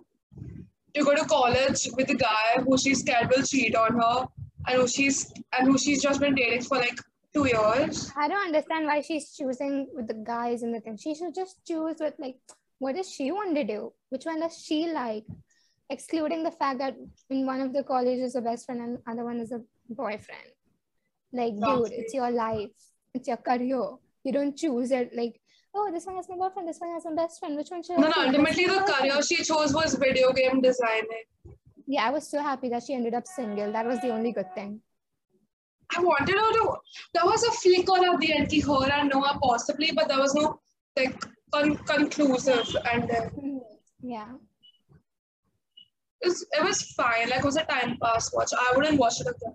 to 0.94 1.04
go 1.04 1.14
to 1.14 1.26
college 1.26 1.90
with 1.98 2.10
a 2.10 2.16
guy 2.16 2.62
who 2.66 2.78
she's 2.78 3.02
scared 3.02 3.30
will 3.36 3.44
cheat 3.44 3.76
on 3.76 4.00
her 4.00 4.28
and 4.68 4.82
who 4.82 4.88
she's 4.88 5.32
and 5.58 5.68
who 5.68 5.78
she's 5.78 6.02
just 6.02 6.20
been 6.20 6.36
dating 6.36 6.64
for 6.64 6.78
like 6.78 7.00
Two 7.34 7.48
years. 7.48 8.12
I 8.16 8.28
don't 8.28 8.46
understand 8.46 8.86
why 8.86 9.02
she's 9.02 9.34
choosing 9.36 9.88
with 9.96 10.08
the 10.08 10.14
guys 10.14 10.62
and 10.62 10.74
the 10.74 10.80
thing. 10.80 10.98
She 10.98 11.16
should 11.16 11.34
just 11.34 11.66
choose 11.66 11.96
with 12.00 12.14
like, 12.20 12.36
what 12.78 12.96
does 12.96 13.10
she 13.10 13.32
want 13.32 13.56
to 13.56 13.64
do? 13.64 13.92
Which 14.10 14.26
one 14.26 14.40
does 14.40 14.56
she 14.64 14.86
like? 14.86 15.26
Excluding 15.90 16.44
the 16.44 16.52
fact 16.52 16.78
that 16.78 16.96
in 17.32 17.48
one 17.48 17.60
of 17.62 17.74
the 17.74 17.84
colleges 17.84 18.36
a 18.36 18.42
best 18.42 18.68
friend 18.68 18.82
and 18.82 18.98
other 19.08 19.24
one 19.24 19.40
is 19.40 19.52
a 19.52 19.62
boyfriend. 19.90 20.54
Like, 21.32 21.54
dude, 21.56 21.64
Exactly. 21.64 21.96
it's 21.98 22.14
your 22.14 22.30
life. 22.30 22.70
It's 23.16 23.28
your 23.28 23.38
career. 23.38 23.84
You 24.24 24.32
don't 24.32 24.56
choose 24.56 24.92
it 24.92 25.10
like, 25.16 25.42
oh, 25.74 25.90
this 25.92 26.06
one 26.06 26.18
has 26.18 26.30
my 26.30 26.36
boyfriend, 26.36 26.70
this 26.70 26.78
one 26.80 26.92
has 26.92 27.04
my 27.06 27.16
best 27.16 27.40
friend. 27.40 27.58
Which 27.58 27.70
one 27.70 27.82
should 27.82 27.98
I 27.98 28.02
No, 28.02 28.12
no, 28.16 28.28
ultimately 28.28 28.66
the 28.66 28.80
career 28.82 29.24
she 29.24 29.38
chose 29.38 29.74
was 29.74 29.96
video 29.96 30.32
game 30.34 30.62
designing. 30.62 31.26
Yeah, 31.86 32.08
I 32.08 32.12
was 32.12 32.28
so 32.30 32.42
happy 32.42 32.70
that 32.70 32.84
she 32.84 32.94
ended 32.94 33.14
up 33.14 33.28
single. 33.28 33.72
That 33.72 33.86
was 33.86 34.00
the 34.02 34.10
only 34.10 34.32
good 34.32 34.54
thing. 34.56 34.82
I 35.96 36.02
wanted 36.02 36.36
her 36.36 36.52
to. 36.54 36.76
There 37.14 37.26
was 37.26 37.44
a 37.44 37.52
flicker 37.52 37.92
on 37.92 38.14
at 38.16 38.20
the 38.20 38.34
end, 38.34 38.50
ki 38.50 38.62
her 38.62 38.90
and 38.92 39.10
Noah 39.14 39.38
possibly, 39.42 39.92
but 39.94 40.08
there 40.08 40.20
was 40.20 40.34
no 40.34 40.60
like 40.98 41.20
con- 41.54 41.78
conclusive 41.78 42.76
and 42.92 43.12
uh, 43.12 43.30
Yeah. 44.02 44.28
it, 46.22 46.28
was, 46.28 46.46
it 46.52 46.64
was 46.64 46.82
fine. 46.94 47.30
Like 47.30 47.40
it 47.40 47.46
was 47.46 47.58
a 47.58 47.66
time 47.66 47.98
pass 48.02 48.34
watch. 48.34 48.52
I 48.58 48.74
wouldn't 48.76 48.98
watch 49.00 49.20
it 49.20 49.28
again. 49.28 49.54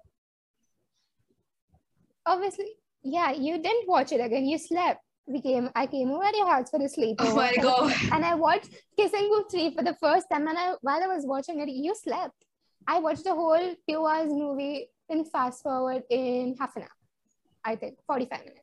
Obviously, 2.26 2.72
yeah, 3.02 3.32
you 3.32 3.58
didn't 3.58 3.88
watch 3.88 4.12
it 4.12 4.20
again. 4.20 4.44
You 4.44 4.58
slept. 4.58 5.02
We 5.28 5.42
came, 5.42 5.68
I 5.74 5.86
came 5.86 6.10
over 6.10 6.30
your 6.34 6.50
house 6.50 6.70
for 6.70 6.78
a 6.78 6.88
sleepover. 6.88 7.16
Oh 7.20 7.36
my 7.36 7.54
god. 7.60 7.92
And 8.12 8.24
I 8.24 8.34
watched 8.34 8.70
Kissing 8.96 9.28
Booth 9.28 9.50
3 9.50 9.74
for 9.74 9.84
the 9.84 9.94
first 10.00 10.26
time. 10.32 10.48
And 10.48 10.56
I, 10.56 10.72
while 10.80 11.02
I 11.04 11.06
was 11.06 11.26
watching 11.26 11.60
it, 11.60 11.68
you 11.68 11.94
slept. 11.94 12.46
I 12.86 12.98
watched 12.98 13.24
the 13.24 13.34
whole 13.34 13.74
two 13.86 14.06
hours 14.06 14.32
movie 14.32 14.88
in 15.10 15.26
fast 15.26 15.62
forward 15.62 16.02
in 16.08 16.56
half 16.58 16.74
an 16.76 16.82
hour. 16.82 16.88
I 17.62 17.76
think 17.76 17.98
45 18.06 18.38
minutes. 18.40 18.62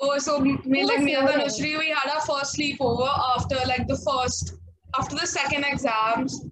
Oh, 0.00 0.18
so 0.18 0.40
me, 0.40 0.58
like 0.84 1.00
me 1.00 1.14
and. 1.14 1.28
Tanushree, 1.28 1.78
we 1.78 1.90
had 1.90 2.10
our 2.12 2.20
first 2.22 2.56
sleepover 2.56 3.08
after 3.36 3.54
like 3.68 3.86
the 3.86 3.96
first, 3.96 4.54
after 4.98 5.14
the 5.14 5.26
second 5.26 5.64
exams, 5.64 6.44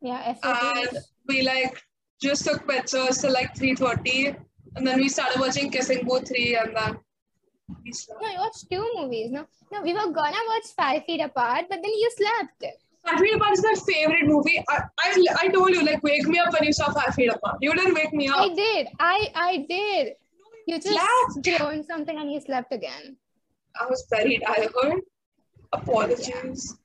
Yeah, 0.00 0.34
and 0.42 0.88
we 1.28 1.42
like 1.42 1.82
just 2.22 2.46
took 2.46 2.66
pictures 2.66 3.18
till 3.18 3.32
like 3.34 3.54
3.30 3.54 4.36
and 4.76 4.86
then 4.86 4.98
we 4.98 5.10
started 5.10 5.38
watching 5.38 5.70
Kissing 5.70 6.06
Booth 6.06 6.28
3 6.28 6.56
and 6.56 6.76
then. 6.76 6.98
No, 8.20 8.28
you 8.28 8.38
watched 8.38 8.70
two 8.70 8.84
movies. 8.96 9.30
No, 9.30 9.46
no, 9.72 9.82
we 9.82 9.92
were 9.92 10.10
gonna 10.12 10.42
watch 10.48 10.68
Five 10.76 11.04
Feet 11.04 11.20
Apart, 11.20 11.66
but 11.68 11.80
then 11.82 11.92
you 11.92 12.10
slept. 12.16 12.64
Five 13.06 13.18
Feet 13.18 13.34
Apart 13.34 13.52
is 13.52 13.64
my 13.64 13.74
favorite 13.92 14.26
movie. 14.26 14.62
I, 14.68 14.82
I, 15.00 15.24
I 15.40 15.48
told 15.48 15.70
you, 15.70 15.84
like, 15.84 16.02
wake 16.02 16.26
me 16.26 16.38
up 16.38 16.52
when 16.52 16.64
you 16.64 16.72
saw 16.72 16.92
Five 16.92 17.14
Feet 17.14 17.32
Apart. 17.32 17.58
You 17.60 17.74
didn't 17.74 17.94
wake 17.94 18.12
me 18.12 18.28
up. 18.28 18.38
I 18.38 18.54
did. 18.54 18.88
I 19.00 19.32
I 19.34 19.66
did. 19.68 20.14
You 20.66 20.78
just 20.78 20.88
Slept. 20.88 21.86
something 21.86 22.16
and 22.16 22.30
you 22.30 22.40
slept 22.40 22.72
again. 22.72 23.16
I 23.80 23.86
was 23.86 24.06
very 24.10 24.38
tired. 24.38 25.00
Apologies. 25.72 26.76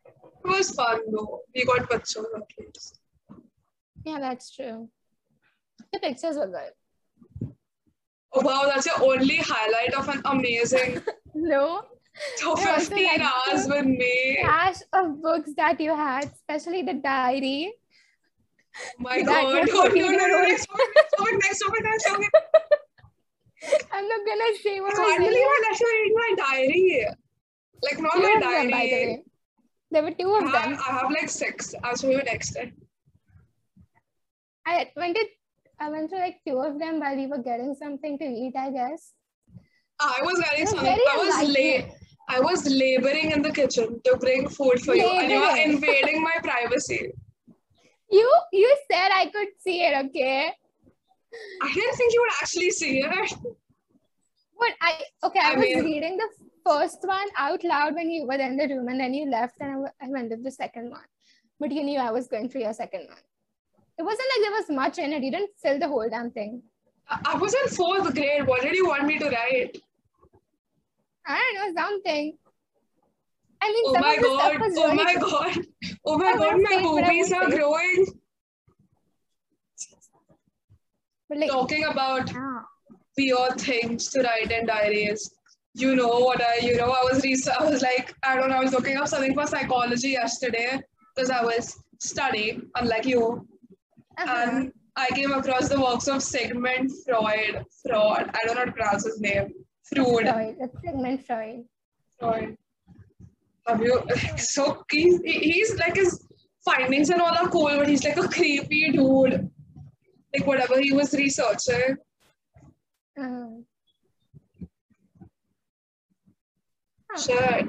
It 0.44 0.48
was 0.48 0.72
fun 0.72 1.00
though. 1.12 1.42
We 1.54 1.66
got 1.66 1.90
pictures 1.90 2.26
at 2.36 2.44
least. 2.58 3.00
Yeah, 4.06 4.20
that's 4.20 4.56
true. 4.56 4.90
The 5.92 6.00
pictures 6.00 6.38
were 6.38 6.48
good. 6.48 6.72
Wow, 8.44 8.64
that's 8.66 8.86
your 8.86 9.02
only 9.04 9.38
highlight 9.38 9.94
of 9.94 10.08
an 10.10 10.22
amazing 10.26 11.02
No, 11.34 11.84
so 12.36 12.58
I 12.58 12.72
also 12.72 12.90
15 12.90 13.06
like 13.06 13.22
hours 13.22 13.68
with 13.68 13.86
me. 13.86 14.38
cache 14.42 14.82
of 14.94 15.22
books 15.22 15.52
that 15.58 15.80
you 15.80 15.96
had, 15.96 16.26
especially 16.34 16.82
the 16.84 16.94
diary. 16.96 17.74
Oh 18.78 18.90
my 19.00 19.22
god. 19.22 19.44
No, 19.54 19.54
no, 19.54 19.62
no, 19.62 19.64
no, 19.64 19.90
14-year-old. 19.90 20.48
next 20.50 20.66
topic, 20.68 21.34
next 21.44 21.60
topic, 21.60 21.84
next 21.84 22.04
topic. 22.06 22.30
I'm 23.92 24.08
not 24.08 24.22
gonna 24.26 24.50
say 24.62 24.80
what 24.82 24.94
I 24.94 25.04
can't 25.04 25.20
believe. 25.20 25.48
I 25.54 25.70
let 25.70 25.80
you 25.80 25.88
read 25.98 26.14
my 26.22 26.32
diary. 26.44 27.08
Like 27.84 28.00
not 28.02 28.14
Two 28.14 28.22
my 28.22 28.34
of 28.36 28.42
them, 28.42 28.50
by 28.52 28.62
the 28.66 28.72
diary. 28.72 29.06
way. 29.08 29.24
There 29.92 30.04
were 30.04 30.12
two 30.12 30.32
I 30.34 30.38
of 30.40 30.52
have, 30.52 30.70
them. 30.70 30.80
I 30.88 30.92
have 31.00 31.10
like 31.12 31.30
six. 31.30 31.74
I'll 31.84 31.96
show 31.96 32.10
you 32.10 32.22
next 32.24 32.54
time. 32.54 32.74
I 34.66 34.92
went 34.96 35.16
to 35.16 35.26
I 35.80 35.90
went 35.90 36.10
through 36.10 36.20
like 36.20 36.40
two 36.48 36.58
of 36.58 36.80
them 36.80 37.00
while 37.00 37.16
we 37.16 37.28
were 37.28 37.38
getting 37.38 37.76
something 37.76 38.18
to 38.18 38.26
eat, 38.26 38.54
I 38.56 38.72
guess. 38.72 39.14
Ah, 40.00 40.16
I 40.20 40.24
was 40.24 40.40
getting 40.40 40.66
was 40.66 40.72
something. 40.72 41.00
I 41.14 41.18
was 41.18 41.50
late. 41.50 41.86
I 42.30 42.40
was 42.40 42.70
laboring 42.70 43.32
in 43.32 43.42
the 43.42 43.52
kitchen 43.52 44.02
to 44.04 44.18
bring 44.18 44.50
food 44.50 44.82
for 44.82 44.96
you, 44.96 45.08
and 45.08 45.32
you 45.32 45.40
were 45.40 45.58
invading 45.58 46.22
my 46.22 46.36
privacy. 46.44 47.12
You 48.10 48.34
you 48.52 48.78
said 48.92 49.10
I 49.14 49.28
could 49.28 49.48
see 49.60 49.82
it, 49.84 50.06
okay? 50.06 50.52
I 51.62 51.74
didn't 51.74 51.96
think 51.96 52.14
you 52.14 52.22
would 52.22 52.36
actually 52.42 52.72
see 52.72 53.00
it. 53.00 53.34
But 54.60 54.74
I 54.82 55.02
okay, 55.24 55.40
I, 55.40 55.54
I 55.54 55.56
was 55.56 55.66
mean- 55.66 55.86
reading 55.86 56.18
the 56.18 56.30
first 56.66 57.00
one 57.04 57.28
out 57.38 57.64
loud 57.64 57.96
when 57.96 58.10
you 58.10 58.26
were 58.28 58.42
in 58.50 58.58
the 58.58 58.68
room, 58.68 58.88
and 58.90 59.00
then 59.00 59.14
you 59.14 59.30
left, 59.30 59.56
and 59.62 59.88
I 60.02 60.08
went 60.10 60.32
to 60.32 60.38
the 60.38 60.52
second 60.52 60.90
one. 60.90 61.08
But 61.60 61.72
you 61.72 61.84
knew 61.84 62.00
I 62.00 62.12
was 62.12 62.28
going 62.28 62.50
through 62.50 62.62
your 62.62 62.74
second 62.74 63.08
one. 63.08 63.24
It 64.00 64.04
wasn't 64.04 64.28
like 64.36 64.44
there 64.44 64.52
was 64.52 64.70
much 64.70 64.98
in 65.00 65.14
it. 65.14 65.24
You 65.24 65.32
didn't 65.32 65.52
fill 65.62 65.80
the 65.80 65.88
whole 65.88 66.08
damn 66.10 66.32
thing. 66.32 66.62
I 67.10 67.36
was 67.38 67.54
in 67.54 67.70
fourth 67.70 68.14
grade. 68.14 68.46
What 68.46 68.62
did 68.62 68.76
you 68.76 68.88
want 68.88 69.06
me 69.06 69.18
to 69.18 69.30
write? 69.30 69.78
I 71.26 71.54
don't 71.54 71.76
know 71.76 71.82
something. 71.82 72.38
I 73.62 73.68
mean, 73.72 73.84
Oh 73.88 74.00
my 74.00 74.18
god! 74.18 74.58
Oh 74.60 74.60
really 74.60 74.96
my 75.04 75.16
god! 75.16 75.58
Oh 76.06 76.18
my 76.18 76.28
I 76.28 76.38
god! 76.38 76.62
My 76.62 76.82
boobies 76.82 77.32
are 77.32 77.50
say 77.50 77.58
growing. 77.58 78.06
But 81.30 81.40
like, 81.40 81.50
Talking 81.50 81.86
about 81.86 82.32
ah, 82.36 82.64
weird 83.18 83.60
things 83.60 84.10
to 84.12 84.22
write 84.22 84.52
in 84.52 84.68
diaries. 84.68 85.32
You 85.74 85.96
know 85.96 86.20
what 86.20 86.42
I, 86.42 86.66
you 86.66 86.78
know, 86.78 86.92
I 86.92 87.04
was 87.12 87.24
research, 87.24 87.56
I 87.60 87.70
was 87.70 87.82
like, 87.82 88.16
I 88.24 88.36
don't 88.36 88.50
know, 88.50 88.56
I 88.56 88.64
was 88.64 88.74
looking 88.74 88.98
up 88.98 89.08
something 89.08 89.34
for 89.34 89.46
psychology 89.46 90.10
yesterday 90.10 90.80
because 91.16 91.30
I 91.30 91.44
was 91.44 91.78
studying, 92.00 92.70
unlike 92.76 93.06
you, 93.06 93.48
uh-huh. 94.18 94.50
and 94.50 94.72
I 94.96 95.08
came 95.10 95.32
across 95.32 95.70
the 95.70 95.80
works 95.80 96.08
of 96.08 96.24
Sigmund 96.24 96.92
Freud. 97.06 97.64
Freud, 97.86 98.30
I 98.34 98.40
don't 98.46 98.56
know 98.56 98.62
how 98.62 98.66
to 98.66 98.72
pronounce 98.72 99.06
his 99.06 99.20
name. 99.22 99.54
Freud. 99.94 100.28
Freud, 100.28 100.56
that's 100.60 100.76
Sigmund 100.84 101.26
Freud. 101.26 101.64
Freud. 102.20 102.58
Have 103.68 103.82
you? 103.82 104.02
So 104.38 104.84
he's, 104.92 105.20
he's 105.24 105.76
like 105.78 105.96
his 105.96 106.26
findings 106.66 107.10
and 107.10 107.22
all 107.22 107.36
are 107.36 107.48
cool, 107.50 107.70
but 107.78 107.88
he's 107.88 108.04
like 108.04 108.18
a 108.18 108.28
creepy 108.28 108.92
dude. 108.92 109.50
Like 110.36 110.46
whatever 110.48 110.80
he 110.80 110.94
was 110.94 111.14
researching. 111.14 111.98
Um, 113.18 113.66
huh, 117.12 117.22
Shit. 117.22 117.68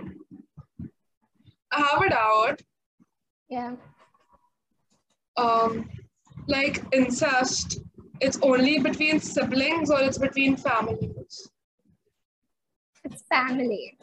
I 1.71 1.81
have 1.81 2.03
it 2.03 2.13
out. 2.13 2.61
yeah. 3.49 3.75
um, 5.37 5.89
like 6.49 6.83
incest, 6.93 7.81
it's 8.21 8.39
only 8.43 8.81
between 8.81 9.21
siblings 9.21 9.91
or 9.91 10.01
it's 10.01 10.19
between 10.19 10.57
families. 10.57 11.51
It's 13.05 13.23
family. 13.31 13.97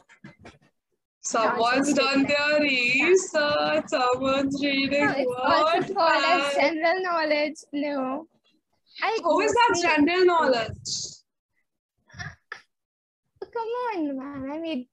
Someone's 1.22 1.92
done 1.94 2.24
their 2.24 2.62
research, 2.62 3.86
someone's 3.88 4.64
reading 4.64 5.06
No, 5.06 5.14
it's 5.18 5.90
what? 5.92 6.54
and- 6.54 6.56
general 6.56 7.02
knowledge. 7.02 7.56
No. 7.74 8.28
I 9.02 9.20
How 9.24 9.40
is 9.42 9.52
that 9.52 9.80
general 9.82 10.26
knowledge? 10.26 10.92
Oh, 13.42 13.48
come 13.54 13.68
on, 13.90 14.18
man. 14.18 14.52
I 14.52 14.60
mean, 14.60 14.88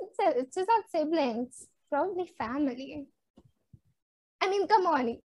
it's, 0.00 0.18
a, 0.20 0.40
it's 0.40 0.54
just 0.56 0.68
not 0.68 0.84
siblings, 0.90 1.66
probably 1.90 2.26
family. 2.38 3.06
I 4.40 4.48
mean, 4.48 4.66
come 4.66 4.86
on. 4.86 5.18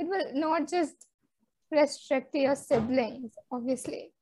It 0.00 0.08
will 0.08 0.30
not 0.34 0.66
just 0.66 0.94
restrict 1.70 2.32
to 2.32 2.38
your 2.38 2.56
siblings, 2.56 3.32
obviously. 3.52 4.12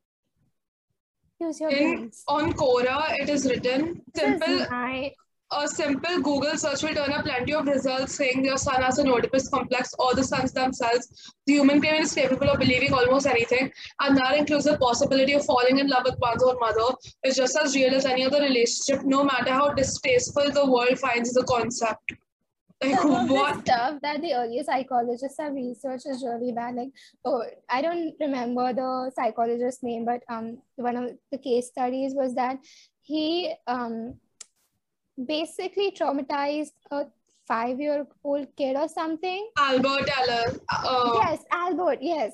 Use 1.41 1.61
your 1.61 1.71
In 1.71 1.95
brains. 1.95 2.25
on 2.27 2.53
Quora, 2.53 3.15
it 3.21 3.29
is 3.29 3.47
written 3.47 4.03
This 4.13 4.25
simple. 4.25 4.55
is 4.63 4.71
my 4.71 5.13
A 5.53 5.69
simple 5.69 6.17
Google 6.21 6.57
search 6.63 6.83
will 6.83 6.97
turn 6.97 7.13
up 7.13 7.25
plenty 7.25 7.55
of 7.55 7.67
results 7.69 8.17
saying 8.17 8.45
your 8.45 8.59
son 8.59 8.83
has 8.83 8.99
an 8.99 9.09
Oedipus 9.09 9.49
complex 9.49 9.95
or 10.01 10.15
the 10.15 10.25
sons 10.25 10.53
themselves. 10.53 11.33
The 11.47 11.53
human 11.55 11.79
brain 11.79 12.03
is 12.03 12.13
capable 12.13 12.51
of 12.51 12.59
believing 12.59 12.93
almost 12.93 13.29
anything, 13.29 13.71
and 14.01 14.19
that 14.19 14.37
includes 14.37 14.65
the 14.65 14.77
possibility 14.79 15.35
of 15.35 15.45
falling 15.47 15.79
in 15.79 15.89
love 15.89 16.05
with 16.11 16.19
one's 16.19 16.43
own 16.43 16.59
mother. 16.59 16.89
It's 17.23 17.37
just 17.37 17.57
as 17.57 17.77
real 17.77 17.95
as 17.95 18.05
any 18.05 18.27
other 18.27 18.41
relationship, 18.43 19.05
no 19.07 19.23
matter 19.23 19.53
how 19.53 19.69
distasteful 19.75 20.51
the 20.51 20.67
world 20.71 20.99
finds 20.99 21.33
the 21.33 21.45
concept. 21.45 22.15
Like 22.81 22.95
some 23.01 23.11
of 23.11 23.29
the 23.29 23.35
what? 23.35 23.61
stuff 23.61 24.01
that 24.03 24.23
the 24.23 24.35
early 24.35 24.63
psychologists 24.63 25.39
have 25.41 25.53
researched 25.53 26.07
is 26.07 26.23
really 26.23 26.53
bad. 26.53 26.77
Like, 26.77 26.91
oh, 27.25 27.43
I 27.69 27.83
don't 27.83 28.15
remember 28.21 28.73
the 28.73 29.11
psychologist's 29.17 29.83
name, 29.83 30.05
but 30.05 30.23
um, 30.29 30.59
one 30.77 30.97
of 30.97 31.11
the 31.33 31.39
case 31.39 31.67
studies 31.67 32.15
was 32.15 32.35
that 32.37 32.59
he 33.03 33.53
um 33.67 34.15
basically 35.27 35.91
traumatized 35.91 36.71
a 36.93 37.07
five-year-old 37.49 38.47
kid 38.57 38.77
or 38.77 38.89
something. 38.89 39.51
Albert 39.59 40.09
Ellis. 40.19 40.59
Uh, 40.73 41.19
Yes, 41.23 41.45
Albert. 41.51 41.99
Yes, 42.01 42.33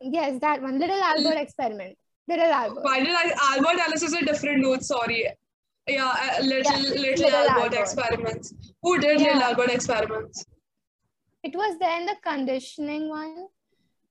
yes, 0.00 0.40
that 0.40 0.62
one. 0.62 0.78
Little 0.78 1.02
Albert 1.02 1.38
experiment. 1.38 1.98
Little 2.28 2.46
Albert. 2.46 2.82
Why 2.82 3.00
did 3.00 3.10
I? 3.10 3.32
Albert 3.52 3.80
Ellis 3.86 4.02
is 4.02 4.14
a 4.14 4.24
different 4.24 4.62
dude. 4.62 4.82
Sorry. 4.82 5.28
Yeah, 5.88 6.38
little 6.42 6.72
Yeah, 6.72 7.00
little, 7.00 7.30
Albert, 7.30 7.60
Albert. 7.62 7.78
experiments. 7.80 8.54
Who 8.82 8.98
did 8.98 9.20
little 9.20 9.42
Albert 9.42 9.70
experiments? 9.70 10.44
It 11.44 11.54
was 11.54 11.78
there 11.78 12.00
in 12.00 12.06
the 12.06 12.16
conditioning 12.24 13.08
one. 13.08 13.46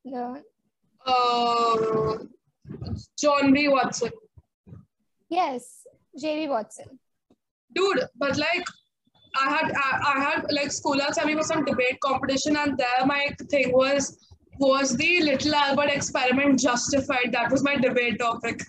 The 0.05 0.41
Uh, 1.05 2.17
John 3.20 3.53
B. 3.53 3.67
Watson. 3.67 4.12
yes, 5.29 5.86
J.B. 6.17 6.50
Watson. 6.50 7.00
Dude, 7.75 8.03
but 8.15 8.38
like 8.38 8.63
I 9.38 9.50
had 9.50 9.72
I, 9.75 10.13
I 10.15 10.20
had 10.24 10.46
like 10.51 10.72
school 10.72 10.98
sent 11.12 11.27
me 11.27 11.36
for 11.36 11.44
some 11.44 11.65
debate 11.65 12.00
competition 12.00 12.55
and 12.55 12.77
there 12.77 13.05
my 13.05 13.36
thing 13.50 13.74
was 13.74 14.17
was 14.60 14.96
the 14.96 15.22
little 15.22 15.53
Albert 15.55 15.89
experiment 15.91 16.60
justified? 16.60 17.34
That 17.34 17.51
was 17.51 17.62
my 17.63 17.75
debate 17.75 18.20
topic. 18.20 18.62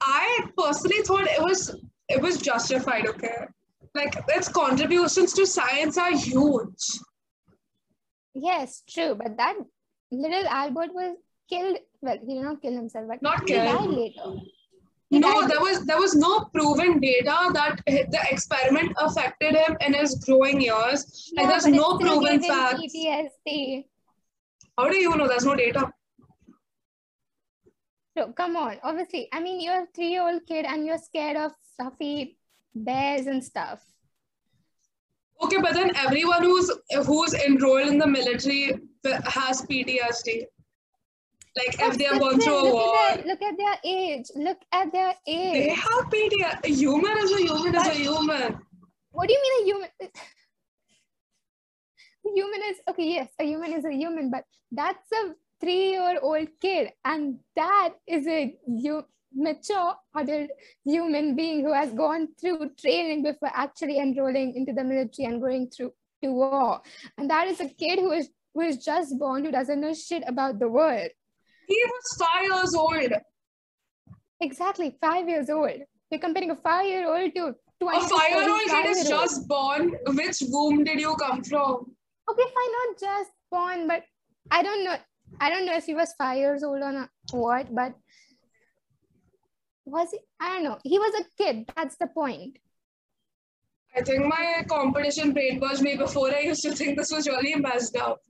I 0.00 0.42
personally 0.58 1.02
thought 1.02 1.28
it 1.28 1.40
was 1.40 1.76
it 2.08 2.20
was 2.20 2.38
justified, 2.38 3.06
okay? 3.06 3.46
Like 3.94 4.14
its 4.28 4.48
contributions 4.48 5.32
to 5.34 5.46
science 5.46 5.96
are 5.96 6.12
huge. 6.12 7.00
Yes, 8.34 8.82
true. 8.88 9.14
But 9.14 9.36
that 9.38 9.54
little 10.10 10.46
Albert 10.46 10.92
was 10.92 11.16
killed. 11.48 11.78
Well, 12.02 12.18
he 12.26 12.34
did 12.34 12.42
not 12.42 12.60
kill 12.60 12.74
himself, 12.74 13.06
but 13.08 13.22
Not 13.22 13.46
killed. 13.46 13.90
later. 13.90 14.34
He 15.08 15.18
No, 15.20 15.46
there 15.46 15.60
was 15.60 15.86
there 15.86 15.98
was 15.98 16.14
no 16.14 16.40
proven 16.52 17.00
data 17.00 17.50
that 17.54 17.80
the 17.86 18.20
experiment 18.30 18.92
affected 18.98 19.54
him 19.54 19.76
in 19.80 19.94
his 19.94 20.16
growing 20.16 20.60
years. 20.60 21.32
Like 21.36 21.48
there's 21.48 21.66
no 21.66 21.96
proven 21.98 22.42
facts. 22.42 22.80
PTSD. 22.80 23.86
How 24.76 24.88
do 24.90 24.96
you 24.96 25.16
know 25.16 25.28
there's 25.28 25.44
no 25.46 25.54
data? 25.54 25.90
So 28.16 28.32
come 28.32 28.56
on. 28.56 28.78
Obviously, 28.82 29.28
I 29.32 29.40
mean, 29.40 29.60
you're 29.60 29.82
a 29.82 29.86
three-year-old 29.94 30.46
kid 30.46 30.64
and 30.64 30.86
you're 30.86 30.98
scared 30.98 31.36
of 31.36 31.52
fluffy 31.76 32.38
bears 32.74 33.26
and 33.26 33.44
stuff. 33.44 33.84
Okay, 35.42 35.58
but 35.60 35.74
then 35.74 35.94
everyone 35.96 36.42
who's 36.42 36.70
who's 37.04 37.34
enrolled 37.34 37.88
in 37.88 37.98
the 37.98 38.06
military 38.06 38.72
has 39.26 39.60
PTSD. 39.62 40.46
Like 41.56 41.76
if 41.78 41.98
they 41.98 42.04
have 42.04 42.20
gone 42.20 42.40
through 42.40 42.56
a 42.56 42.72
war, 42.72 42.96
At 42.96 43.16
their, 43.16 43.26
look 43.26 43.42
at 43.42 43.56
their 43.56 43.76
age. 43.84 44.24
Look 44.34 44.58
at 44.72 44.92
their 44.92 45.14
age. 45.26 45.52
they 45.52 45.68
have 45.74 46.04
PTSD. 46.12 46.64
A 46.64 46.68
human 46.68 47.18
is 47.18 47.32
a 47.32 47.38
human 47.38 47.74
is 47.74 47.86
a 47.86 47.94
human. 47.94 48.58
What 49.10 49.28
do 49.28 49.34
you 49.34 49.42
mean 49.42 49.62
a 49.62 49.64
human? 49.66 49.90
Human 52.34 52.60
is 52.68 52.78
okay. 52.90 53.04
Yes, 53.04 53.28
a 53.38 53.44
human 53.44 53.72
is 53.72 53.84
a 53.84 53.92
human, 53.92 54.32
but 54.32 54.42
that's 54.72 55.12
a 55.12 55.34
three-year-old 55.60 56.48
kid, 56.60 56.92
and 57.04 57.38
that 57.56 57.94
is 58.06 58.26
a 58.26 58.56
you 58.66 59.04
mature 59.34 59.94
adult 60.16 60.50
human 60.84 61.36
being 61.36 61.60
who 61.62 61.72
has 61.72 61.92
gone 61.92 62.28
through 62.40 62.70
training 62.80 63.22
before 63.22 63.50
actually 63.52 63.98
enrolling 63.98 64.54
into 64.54 64.72
the 64.72 64.84
military 64.84 65.26
and 65.26 65.40
going 65.40 65.68
through 65.68 65.92
to 66.22 66.32
war. 66.32 66.80
And 67.18 67.28
that 67.30 67.46
is 67.48 67.60
a 67.60 67.68
kid 67.68 67.98
who 67.98 68.12
is 68.12 68.28
who 68.54 68.62
is 68.62 68.84
just 68.84 69.18
born 69.18 69.44
who 69.44 69.50
doesn't 69.50 69.80
know 69.80 69.92
shit 69.92 70.22
about 70.26 70.58
the 70.58 70.68
world. 70.68 71.10
He 71.68 71.82
was 71.86 72.26
five 72.26 72.44
years 72.44 72.74
old. 72.74 73.12
Exactly, 74.40 74.96
five 75.00 75.28
years 75.28 75.50
old. 75.50 75.80
You're 76.10 76.20
comparing 76.20 76.50
a 76.50 76.56
five-year-old 76.56 77.34
to 77.34 77.54
A 77.82 78.00
five-year-old 78.00 78.60
kid 78.70 78.86
is 78.86 79.08
just 79.08 79.48
born. 79.48 79.94
Which 80.06 80.42
womb 80.48 80.84
did 80.84 81.00
you 81.00 81.16
come 81.16 81.42
from? 81.42 81.96
okay 82.28 82.42
fine 82.54 82.72
not 82.78 83.00
just 83.00 83.30
born 83.50 83.86
but 83.86 84.02
i 84.50 84.62
don't 84.62 84.84
know 84.84 84.96
i 85.40 85.50
don't 85.50 85.66
know 85.66 85.76
if 85.76 85.84
he 85.84 85.94
was 85.94 86.14
five 86.18 86.38
years 86.38 86.62
old 86.62 86.82
or 86.82 86.92
not 86.92 87.10
what 87.32 87.74
but 87.74 87.94
was 89.84 90.08
he 90.10 90.18
i 90.40 90.52
don't 90.52 90.64
know 90.64 90.78
he 90.84 90.98
was 90.98 91.14
a 91.20 91.42
kid 91.42 91.64
that's 91.76 91.96
the 91.96 92.06
point 92.06 92.58
I 93.96 94.02
think 94.02 94.26
my 94.26 94.62
competition 94.68 95.32
brain 95.32 95.58
purged 95.58 95.80
me 95.80 95.96
before 95.96 96.30
I 96.30 96.40
used 96.40 96.62
to 96.62 96.72
think 96.72 96.98
this 96.98 97.10
was 97.10 97.26
really 97.26 97.54
messed 97.54 97.96
up. 97.96 98.20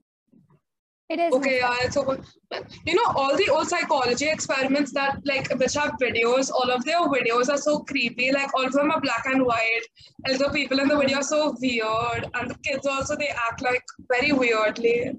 it 1.09 1.19
is 1.19 1.33
Okay, 1.33 1.57
yeah, 1.57 1.75
it's 1.81 1.97
over. 1.97 2.19
But, 2.49 2.71
You 2.85 2.95
know, 2.95 3.11
all 3.15 3.35
the 3.35 3.49
old 3.49 3.67
psychology 3.67 4.29
experiments 4.29 4.93
that 4.93 5.19
like 5.25 5.51
which 5.59 5.73
have 5.73 5.91
videos, 6.01 6.49
all 6.49 6.71
of 6.71 6.85
their 6.85 7.01
videos 7.15 7.49
are 7.49 7.57
so 7.57 7.79
creepy. 7.79 8.31
Like 8.31 8.53
all 8.53 8.65
of 8.65 8.71
them 8.71 8.91
are 8.91 9.01
black 9.01 9.25
and 9.25 9.45
white. 9.45 9.85
And 10.25 10.39
the 10.39 10.49
people 10.51 10.79
in 10.79 10.87
the 10.87 10.97
video 10.97 11.17
are 11.17 11.23
so 11.23 11.53
weird. 11.61 12.29
And 12.33 12.49
the 12.49 12.57
kids 12.63 12.87
also 12.87 13.17
they 13.17 13.29
act 13.29 13.61
like 13.61 13.83
very 14.09 14.31
weirdly. 14.31 15.17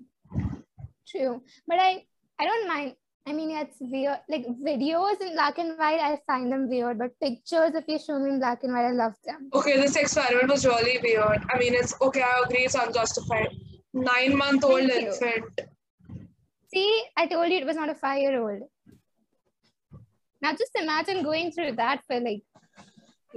True 1.10 1.42
but 1.66 1.78
i 1.78 1.90
i 2.38 2.44
don't 2.44 2.66
mind 2.68 2.94
i 3.26 3.32
mean 3.32 3.50
it's 3.62 3.76
weird 3.80 4.18
like 4.28 4.46
videos 4.68 5.20
in 5.20 5.32
black 5.34 5.58
and 5.58 5.78
white 5.78 6.00
i 6.08 6.18
find 6.26 6.50
them 6.52 6.68
weird 6.68 6.98
but 6.98 7.18
pictures 7.20 7.74
if 7.80 7.84
you 7.88 7.98
show 7.98 8.18
me 8.18 8.30
in 8.30 8.38
black 8.38 8.62
and 8.64 8.72
white 8.72 8.86
i 8.86 8.92
love 8.92 9.14
them 9.26 9.48
Okay, 9.54 9.76
this 9.80 9.96
experiment 9.96 10.48
was 10.50 10.64
really 10.66 10.98
weird. 11.02 11.40
I 11.52 11.58
mean, 11.58 11.74
it's 11.74 11.94
okay, 12.00 12.22
I 12.22 12.42
agree, 12.44 12.64
it's 12.64 12.74
unjustified. 12.74 13.48
Nine 13.92 14.36
month 14.36 14.64
old 14.64 14.88
infant. 15.00 15.60
see 16.72 16.90
i 17.16 17.26
told 17.26 17.50
you 17.50 17.58
it 17.58 17.66
was 17.66 17.76
not 17.76 17.88
a 17.88 17.94
five 17.94 18.20
year 18.24 18.40
old 18.40 18.62
now 20.42 20.52
just 20.52 20.74
imagine 20.82 21.22
going 21.28 21.50
through 21.52 21.72
that 21.82 22.02
for 22.06 22.20
like 22.20 22.42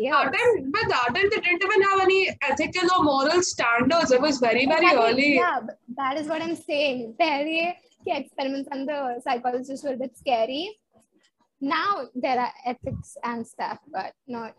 yeah 0.03 0.23
time, 0.35 0.71
but 0.75 0.87
that 0.93 1.07
time 1.15 1.29
they 1.33 1.39
didn't 1.45 1.63
even 1.67 1.81
have 1.89 2.01
any 2.01 2.19
ethical 2.49 2.91
or 2.97 3.03
moral 3.03 3.41
standards. 3.43 4.11
It 4.11 4.21
was 4.21 4.39
very, 4.39 4.65
very 4.65 4.87
Exactly. 4.91 5.11
early. 5.11 5.35
Yeah, 5.35 5.59
that 5.97 6.17
is 6.17 6.27
what 6.27 6.41
I'm 6.41 6.55
saying. 6.55 7.15
के 7.19 8.17
experiments 8.19 8.69
and 8.71 8.87
the 8.87 9.21
psychologists 9.23 9.85
were 9.85 9.93
a 9.93 9.97
bit 9.97 10.17
scary. 10.17 10.63
Now 11.61 12.07
there 12.15 12.39
are 12.39 12.51
ethics 12.65 13.17
and 13.23 13.45
stuff, 13.45 13.79
but 13.87 14.13
not. 14.27 14.55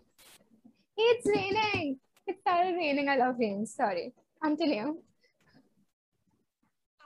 It's 0.97 1.27
raining. 1.27 1.99
It 2.27 2.39
started 2.41 2.77
raining. 2.77 3.09
I 3.09 3.17
love 3.17 3.37
rain. 3.39 3.67
Sorry. 3.67 4.13
Continue. 4.43 4.99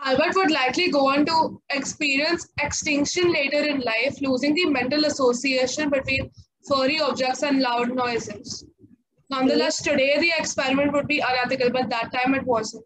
Albert 0.04 0.34
would 0.36 0.50
likely 0.50 0.90
go 0.90 1.08
on 1.08 1.24
to 1.26 1.60
experience 1.70 2.48
extinction 2.60 3.32
later 3.32 3.62
in 3.64 3.80
life, 3.80 4.20
losing 4.20 4.54
the 4.54 4.66
mental 4.66 5.06
association 5.06 5.88
between 5.88 6.30
furry 6.68 7.00
objects 7.00 7.42
and 7.42 7.60
loud 7.60 7.94
noises. 7.94 8.64
Nonetheless, 9.30 9.82
today 9.82 10.18
the 10.20 10.32
experiment 10.38 10.92
would 10.92 11.06
be 11.08 11.20
unethical, 11.20 11.70
but 11.70 11.90
that 11.90 12.12
time 12.12 12.34
it 12.34 12.44
wasn't. 12.44 12.84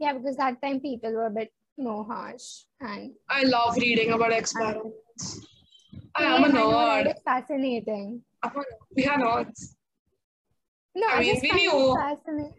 Yeah, 0.00 0.12
because 0.14 0.36
that 0.36 0.60
time 0.62 0.80
people 0.80 1.12
were 1.12 1.26
a 1.26 1.30
bit 1.30 1.52
more 1.76 2.04
harsh 2.04 2.64
and 2.80 3.12
I 3.28 3.42
love 3.44 3.76
reading 3.76 4.12
about 4.12 4.32
experiments. 4.32 5.46
I 6.16 6.24
am 6.24 6.44
a 6.44 6.46
Yeah, 6.48 6.52
know, 6.54 6.72
right? 6.72 7.06
nerd. 7.06 7.10
It's 7.10 7.22
fascinating. 7.22 8.22
I'm 8.42 8.56
a- 8.56 8.64
We 8.96 9.06
are 9.06 9.18
not. 9.18 9.46
No, 10.96 11.06
I 11.08 11.16
I, 11.16 11.20
mean, 11.20 11.40
we 11.42 11.50
knew. 11.52 11.96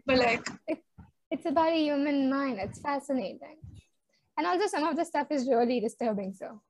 But 0.06 0.18
like, 0.18 0.48
It's 1.30 1.46
about 1.46 1.72
a 1.72 1.76
human 1.76 2.30
mind. 2.30 2.58
It's 2.58 2.80
fascinating. 2.80 3.58
And 4.36 4.46
also 4.46 4.66
some 4.66 4.84
of 4.84 4.96
the 4.96 5.04
stuff 5.04 5.28
is 5.30 5.46
really 5.48 5.80
disturbing. 5.80 6.32
So 6.32 6.60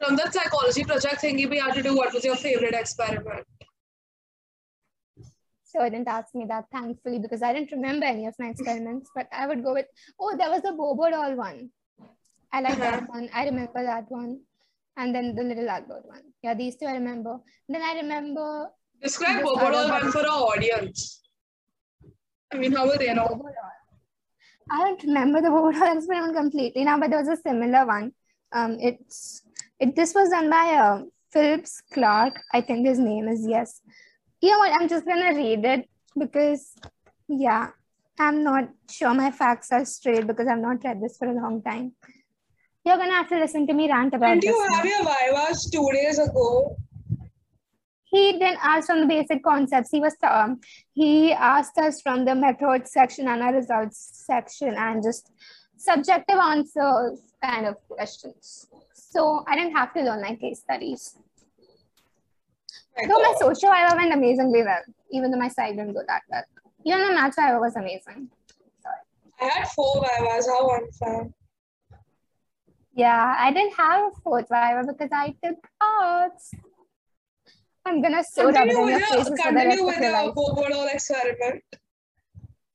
from 0.00 0.16
that 0.16 0.32
psychology 0.32 0.84
project 0.84 1.22
thingy, 1.22 1.48
we 1.48 1.58
had 1.58 1.74
to 1.74 1.82
do 1.82 1.94
what 1.94 2.12
was 2.12 2.24
your 2.24 2.36
favorite 2.36 2.74
experiment? 2.74 3.46
So 5.64 5.80
I 5.80 5.88
didn't 5.88 6.08
ask 6.08 6.34
me 6.34 6.46
that, 6.48 6.64
thankfully, 6.72 7.20
because 7.20 7.42
I 7.42 7.52
didn't 7.52 7.70
remember 7.70 8.04
any 8.06 8.26
of 8.26 8.34
my 8.38 8.48
experiments. 8.48 9.10
But 9.14 9.28
I 9.30 9.46
would 9.46 9.62
go 9.62 9.74
with, 9.74 9.86
oh, 10.18 10.36
there 10.36 10.50
was 10.50 10.62
the 10.62 10.72
Bobo 10.72 11.10
doll 11.10 11.36
one. 11.36 11.70
I 12.52 12.60
like 12.60 12.78
that 12.78 13.08
one. 13.08 13.28
I 13.32 13.44
remember 13.44 13.84
that 13.84 14.10
one. 14.10 14.40
And 14.96 15.14
then 15.14 15.36
the 15.36 15.44
little 15.44 15.68
Albert 15.68 16.02
one. 16.06 16.22
Yeah, 16.42 16.54
these 16.54 16.76
two 16.76 16.86
I 16.86 16.94
remember. 16.94 17.38
Then 17.68 17.82
I 17.82 17.94
remember 18.00 18.68
Describe 19.00 19.44
Bobo 19.44 19.70
doll 19.70 19.88
one 19.88 20.02
one. 20.02 20.12
for 20.12 20.26
our 20.28 20.42
audience. 20.54 21.20
I 22.52 22.56
mean, 22.56 22.72
how 22.72 22.86
will 22.86 22.98
they 22.98 23.14
know? 23.14 23.28
Bobo 23.28 23.44
doll. 23.44 23.76
I 24.72 24.78
don't 24.78 25.02
remember 25.04 25.40
the 25.40 25.50
Bobo 25.50 25.70
doll 25.70 25.96
experiment 25.96 26.36
completely 26.36 26.82
now, 26.84 26.98
but 26.98 27.10
there 27.10 27.20
was 27.20 27.28
a 27.28 27.36
similar 27.36 27.86
one. 27.86 28.12
Um, 28.52 28.76
it's 28.80 29.42
it. 29.80 29.96
This 29.96 30.14
was 30.14 30.30
done 30.30 30.50
by 30.50 30.74
uh, 30.74 31.02
Phillips 31.32 31.82
Clark. 31.92 32.34
I 32.52 32.60
think 32.60 32.86
his 32.86 32.98
name 32.98 33.28
is 33.28 33.46
yes. 33.46 33.80
You 34.40 34.52
know 34.52 34.58
what? 34.58 34.72
I'm 34.80 34.88
just 34.88 35.04
gonna 35.04 35.34
read 35.34 35.64
it 35.64 35.88
because 36.18 36.74
yeah, 37.28 37.70
I'm 38.18 38.42
not 38.42 38.68
sure 38.90 39.14
my 39.14 39.30
facts 39.30 39.72
are 39.72 39.84
straight 39.84 40.26
because 40.26 40.48
I've 40.48 40.58
not 40.58 40.84
read 40.84 41.00
this 41.00 41.16
for 41.16 41.28
a 41.28 41.34
long 41.34 41.62
time. 41.62 41.92
You're 42.84 42.96
gonna 42.96 43.12
have 43.12 43.28
to 43.28 43.38
listen 43.38 43.66
to 43.66 43.74
me 43.74 43.90
rant 43.90 44.14
about 44.14 44.40
Didn't 44.40 44.44
you 44.44 44.70
now. 44.70 44.76
have 44.76 44.84
your 44.84 45.04
Vivas 45.04 45.70
two 45.70 45.88
days 45.92 46.18
ago? 46.18 46.76
he 48.10 48.32
didn't 48.32 48.58
ask 48.62 48.86
from 48.88 49.00
the 49.00 49.06
basic 49.06 49.42
concepts. 49.44 49.90
He 49.90 50.00
was 50.00 50.16
um, 50.22 50.60
he 50.92 51.32
asked 51.32 51.78
us 51.78 52.02
from 52.02 52.24
the 52.24 52.34
methods 52.34 52.92
section 52.92 53.28
and 53.28 53.42
our 53.42 53.54
results 53.54 54.24
section 54.26 54.74
and 54.76 55.02
just 55.02 55.30
subjective 55.76 56.36
answers 56.36 57.20
kind 57.42 57.66
of 57.66 57.76
questions. 57.88 58.66
So 59.10 59.44
I 59.48 59.56
didn't 59.56 59.72
have 59.72 59.92
to 59.94 60.02
learn 60.02 60.22
my 60.22 60.36
case 60.36 60.60
studies. 60.60 61.16
My 62.96 63.08
Though 63.08 63.18
my 63.18 63.34
social 63.38 63.70
viva 63.70 63.96
went 63.96 64.14
amazingly 64.14 64.62
well, 64.62 64.82
even 65.10 65.30
though 65.30 65.38
my 65.38 65.48
side 65.48 65.76
didn't 65.76 65.94
go 65.94 66.02
that 66.06 66.22
well. 66.30 66.44
Even 66.84 67.08
the 67.08 67.14
maths 67.14 67.36
viva 67.36 67.58
was 67.58 67.74
amazing. 67.76 68.30
I 69.40 69.44
had 69.44 69.68
four 69.68 70.00
Vivas. 70.00 70.46
How 70.46 70.68
unfair. 70.70 71.30
Yeah, 72.94 73.34
I 73.38 73.52
didn't 73.52 73.74
have 73.74 74.12
a 74.12 74.20
fourth 74.22 74.48
viva 74.48 74.84
because 74.86 75.10
I 75.12 75.34
took 75.42 75.58
arts. 75.80 76.54
I'm 77.86 78.02
gonna 78.02 78.22
rubber 78.36 78.52
Continue 78.52 78.82
in 78.82 78.88
your 78.88 78.98
with 79.00 79.08
the, 79.08 79.24
for 79.24 79.30
the 79.30 79.42
continue 79.42 79.86
with 79.86 79.98
the. 79.98 80.32
Bobo 80.34 80.68
doll 80.68 80.88
experiment. 80.88 81.64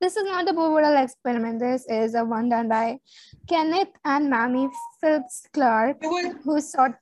This 0.02 0.18
is 0.18 0.26
not 0.26 0.48
a 0.50 0.54
Bobo 0.54 0.82
doll 0.82 1.04
experiment. 1.04 1.60
This 1.60 1.86
is 1.88 2.16
a 2.16 2.24
one 2.24 2.50
done 2.50 2.68
by 2.68 3.00
Kenneth 3.48 3.94
and 4.04 4.30
Mamie 4.30 4.70
Phillips 5.00 5.48
Clark, 5.54 6.04
who 6.44 6.62
sought. 6.62 6.96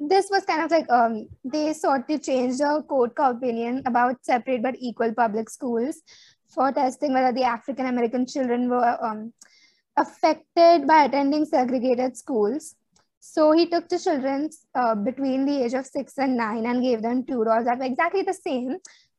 This 0.00 0.28
was 0.30 0.44
kind 0.44 0.62
of 0.62 0.70
like 0.70 0.90
um 0.90 1.28
they 1.44 1.72
sought 1.72 2.08
to 2.08 2.18
change 2.18 2.58
the 2.58 2.84
code 2.88 3.12
opinion 3.16 3.82
about 3.86 4.24
separate 4.24 4.62
but 4.62 4.76
equal 4.78 5.12
public 5.14 5.48
schools 5.50 6.02
for 6.54 6.72
testing 6.72 7.12
whether 7.12 7.32
the 7.32 7.44
African 7.44 7.86
American 7.86 8.26
children 8.26 8.68
were 8.68 8.98
um, 9.04 9.32
affected 9.96 10.86
by 10.86 11.04
attending 11.04 11.44
segregated 11.44 12.16
schools. 12.16 12.76
So 13.20 13.52
he 13.52 13.66
took 13.66 13.88
the 13.88 13.98
children 13.98 14.50
uh, 14.74 14.94
between 14.94 15.46
the 15.46 15.64
age 15.64 15.74
of 15.74 15.86
six 15.86 16.18
and 16.18 16.36
nine 16.36 16.66
and 16.66 16.82
gave 16.82 17.02
them 17.02 17.24
two 17.24 17.44
dolls 17.44 17.64
that 17.64 17.78
were 17.78 17.84
exactly 17.84 18.22
the 18.22 18.34
same, 18.34 18.76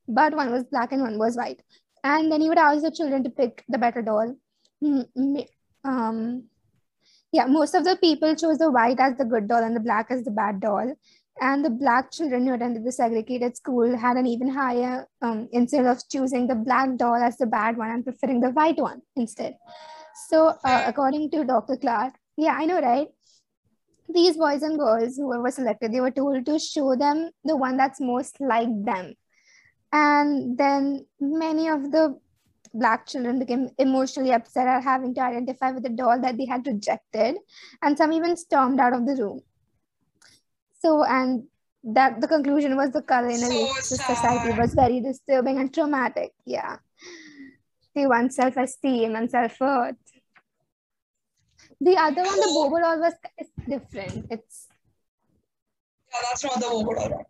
but 0.08 0.36
one 0.36 0.52
was 0.52 0.64
black 0.66 0.92
and 0.92 1.02
one 1.02 1.18
was 1.18 1.36
white. 1.36 1.62
And 2.04 2.32
then 2.32 2.42
he 2.42 2.50
would 2.50 2.58
ask 2.58 2.84
the 2.84 2.92
children 2.92 3.24
to 3.24 3.30
pick 3.30 3.64
the 3.68 3.78
better 3.78 4.02
doll. 4.02 4.36
Um, 5.84 6.44
yeah, 7.32 7.46
most 7.48 7.76
of 7.76 7.84
the 7.84 7.98
people 7.98 8.36
chose 8.36 8.60
the 8.60 8.72
white 8.72 9.00
as 9.00 9.18
the 9.18 9.26
good 9.26 9.48
doll 9.48 9.64
and 9.64 9.76
the 9.76 9.80
black 9.80 10.08
as 10.10 10.24
the 10.24 10.32
bad 10.32 10.60
doll. 10.60 10.96
And 11.42 11.66
the 11.66 11.70
black 11.70 12.12
children 12.12 12.46
who 12.46 12.54
attended 12.54 12.86
the 12.86 12.92
segregated 12.92 13.58
school 13.58 13.98
had 13.98 14.16
an 14.16 14.26
even 14.26 14.48
higher 14.48 15.08
um, 15.22 15.50
incidence 15.52 16.04
of 16.04 16.10
choosing 16.10 16.48
the 16.48 16.56
black 16.56 16.96
doll 16.96 17.16
as 17.16 17.38
the 17.38 17.46
bad 17.46 17.76
one 17.76 17.92
and 17.92 18.06
preferring 18.06 18.40
the 18.40 18.52
white 18.52 18.78
one 18.78 19.02
instead. 19.18 19.58
So, 20.30 20.54
uh, 20.64 20.84
according 20.88 21.32
to 21.32 21.44
Dr. 21.44 21.76
Clark, 21.76 22.14
yeah, 22.38 22.54
I 22.54 22.66
know, 22.66 22.80
right? 22.80 23.08
These 24.08 24.38
boys 24.38 24.62
and 24.62 24.80
girls 24.80 25.18
who 25.18 25.28
were 25.28 25.52
selected, 25.52 25.92
they 25.92 26.00
were 26.00 26.12
told 26.12 26.46
to 26.46 26.58
show 26.58 26.96
them 26.96 27.32
the 27.44 27.58
one 27.58 27.76
that's 27.76 28.00
most 28.00 28.40
like 28.40 28.70
them. 28.86 29.16
And 29.96 30.58
then 30.58 31.06
many 31.22 31.70
of 31.70 31.90
the 31.90 32.20
black 32.74 33.08
children 33.08 33.40
became 33.40 33.70
emotionally 33.78 34.34
upset 34.34 34.68
at 34.68 34.84
having 34.84 35.16
to 35.16 35.22
identify 35.22 35.72
with 35.72 35.86
a 35.86 35.90
doll 35.90 36.20
that 36.22 36.38
they 36.38 36.46
had 36.46 36.68
rejected, 36.68 37.38
and 37.82 37.98
some 37.98 38.12
even 38.12 38.36
stormed 38.36 38.82
out 38.82 38.94
of 38.94 39.06
the 39.06 39.16
room. 39.16 39.40
So, 40.82 41.06
and 41.06 41.46
that 41.86 42.20
the 42.20 42.28
conclusion 42.28 42.76
was 42.76 42.92
the 42.92 43.04
color 43.04 43.30
in 43.30 43.44
a 43.44 43.48
racist 43.48 44.06
society 44.06 44.60
was 44.60 44.74
very 44.74 45.00
disturbing 45.00 45.60
and 45.60 45.74
traumatic. 45.74 46.34
Yeah. 46.46 46.78
To 47.96 48.08
one's 48.08 48.36
self 48.36 48.58
esteem 48.58 49.16
and 49.16 49.32
self 49.32 49.58
worth. 49.62 49.96
The 51.80 51.96
other 51.96 52.24
one, 52.24 52.40
the 52.42 52.52
Bobo 52.54 52.80
doll, 52.80 53.00
was 53.00 53.14
is 53.40 53.48
different. 53.70 54.28
It's 54.30 54.68
Yeah, 56.12 56.20
that's 56.28 56.44
not 56.44 56.56
the 56.56 56.68
Bobo 56.68 56.94
doll 56.96 57.10
one. 57.12 57.26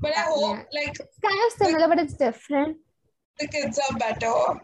But 0.00 0.16
I 0.16 0.22
uh, 0.22 0.24
hope 0.26 0.56
Yeah. 0.56 0.80
like 0.80 0.96
it's 1.00 1.18
kind 1.18 1.40
of 1.46 1.52
similar, 1.58 1.88
but 1.88 1.98
it's 1.98 2.14
different. 2.14 2.78
the 3.38 3.48
kids 3.48 3.78
are 3.78 3.98
better. 3.98 4.60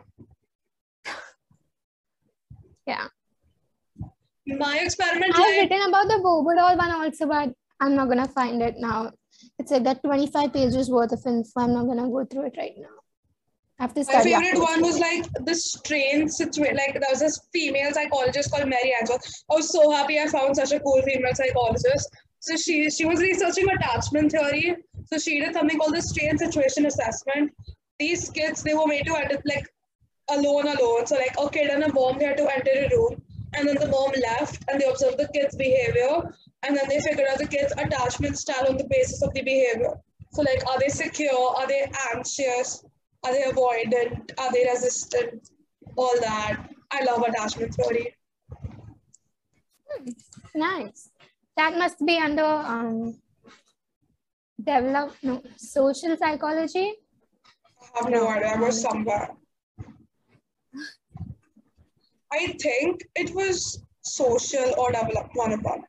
Yeah. 2.86 3.08
My 4.46 4.78
experiment 4.78 5.34
I've 5.34 5.40
like 5.40 5.70
written 5.70 5.88
about 5.88 6.08
the 6.08 6.18
Bobo 6.22 6.54
doll 6.54 6.76
one 6.76 6.90
also, 6.90 7.26
but 7.26 7.52
I'm 7.80 7.94
not 7.94 8.08
gonna 8.08 8.28
find 8.28 8.62
it 8.62 8.76
now. 8.78 9.12
It's 9.58 9.70
like 9.70 9.84
that 9.84 10.02
25 10.02 10.52
pages 10.52 10.90
worth 10.90 11.12
of 11.12 11.20
info. 11.26 11.60
I'm 11.60 11.74
not 11.74 11.86
gonna 11.86 12.08
go 12.08 12.24
through 12.24 12.46
it 12.46 12.54
right 12.56 12.74
now. 12.76 12.96
I 13.78 13.84
have 13.84 13.94
to 13.94 14.04
My 14.06 14.22
favorite 14.22 14.60
one 14.60 14.82
was 14.82 14.98
like 14.98 15.26
the 15.44 15.54
strange 15.54 16.30
situation. 16.30 16.76
Like 16.76 16.92
there 16.94 17.10
was 17.10 17.20
this 17.20 17.40
female 17.52 17.92
psychologist 17.92 18.50
called 18.50 18.68
Mary 18.68 18.94
Angel. 19.00 19.18
I 19.50 19.54
was 19.54 19.70
so 19.72 19.90
happy 19.90 20.20
I 20.20 20.26
found 20.26 20.56
such 20.56 20.72
a 20.72 20.80
cool 20.80 21.02
female 21.02 21.34
psychologist. 21.34 22.08
So 22.40 22.56
she 22.56 22.90
she 22.90 23.04
was 23.04 23.20
researching 23.20 23.68
attachment 23.70 24.32
theory. 24.32 24.76
So 25.06 25.18
she 25.18 25.40
did 25.40 25.54
something 25.54 25.78
called 25.78 25.94
the 25.94 26.02
strange 26.02 26.40
situation 26.40 26.86
assessment. 26.86 27.52
These 27.98 28.30
kids 28.30 28.62
they 28.62 28.74
were 28.74 28.86
made 28.86 29.06
to 29.06 29.12
like 29.44 29.66
alone 30.30 30.66
alone. 30.66 31.06
So 31.06 31.16
like 31.16 31.34
a 31.38 31.48
kid 31.50 31.70
and 31.70 31.84
a 31.84 31.92
mom 31.92 32.18
they 32.18 32.26
had 32.26 32.36
to 32.38 32.48
enter 32.54 32.70
a 32.72 32.88
room, 32.96 33.22
and 33.54 33.68
then 33.68 33.76
the 33.76 33.88
mom 33.88 34.12
left 34.22 34.64
and 34.68 34.80
they 34.80 34.86
observed 34.86 35.18
the 35.18 35.28
kid's 35.34 35.56
behavior, 35.56 36.22
and 36.62 36.76
then 36.76 36.88
they 36.88 37.00
figured 37.00 37.28
out 37.30 37.38
the 37.38 37.46
kid's 37.46 37.72
attachment 37.72 38.38
style 38.38 38.66
on 38.68 38.76
the 38.76 38.88
basis 38.88 39.22
of 39.22 39.32
the 39.34 39.42
behavior. 39.42 39.94
So 40.32 40.42
like 40.42 40.66
are 40.66 40.78
they 40.78 40.88
secure? 40.88 41.56
Are 41.56 41.66
they 41.66 41.90
anxious? 42.14 42.84
Are 43.24 43.32
they 43.32 43.42
avoidant? 43.42 44.32
Are 44.38 44.52
they 44.52 44.66
resistant? 44.68 45.50
All 45.96 46.14
that. 46.20 46.68
I 46.90 47.04
love 47.04 47.22
attachment 47.22 47.74
theory. 47.74 48.14
Nice. 50.54 51.10
That 51.56 51.78
must 51.78 52.04
be 52.04 52.16
under 52.18 52.44
um 52.44 53.18
develop 54.61 55.13
no 55.23 55.41
social 55.57 56.15
psychology. 56.17 56.93
I 57.81 57.99
have 58.03 58.09
no 58.11 58.27
idea. 58.27 58.47
I 58.55 58.59
was 58.59 58.81
somewhere. 58.81 59.29
I 62.31 62.47
think 62.61 63.01
it 63.15 63.33
was 63.33 63.83
social 64.01 64.73
or 64.77 64.91
develop 64.91 65.29
one 65.33 65.53
of 65.53 65.63
them. 65.63 65.83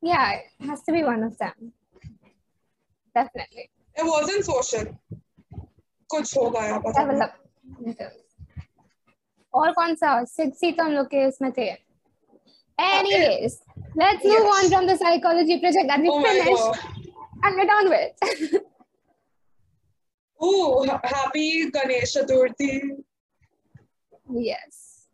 Yeah, 0.00 0.32
it 0.60 0.66
has 0.66 0.82
to 0.84 0.92
be 0.92 1.02
one 1.02 1.22
of 1.22 1.36
them. 1.38 1.72
Definitely. 3.14 3.70
It 3.96 4.04
wasn't 4.04 4.44
social. 4.44 4.86
कुछ 6.10 6.36
हो 6.36 6.48
गया 6.50 6.78
पता 6.86 7.04
नहीं. 7.04 7.18
Develop. 7.18 8.12
और 9.54 9.72
कौन 9.72 9.94
सा 9.94 10.12
six 10.30 10.60
ही 10.64 10.70
तो 10.72 10.84
हम 10.84 10.92
लोग 10.92 11.06
के 11.14 11.26
इसमें 11.28 11.50
थे 11.58 11.68
Anyways, 12.78 13.54
let's 14.00 14.24
move 14.24 14.44
Yes. 14.44 14.56
on 14.56 14.70
from 14.72 14.86
the 14.86 14.96
psychology 14.98 15.58
project 15.62 15.88
that 15.88 16.00
we 16.00 16.10
and 17.43 17.55
we're 17.55 17.65
done 17.65 17.89
with. 17.89 18.63
Ooh, 20.43 20.85
happy 21.03 21.69
Ganesh 21.69 22.15
Chaturthi. 22.15 23.03
yes. 24.33 25.07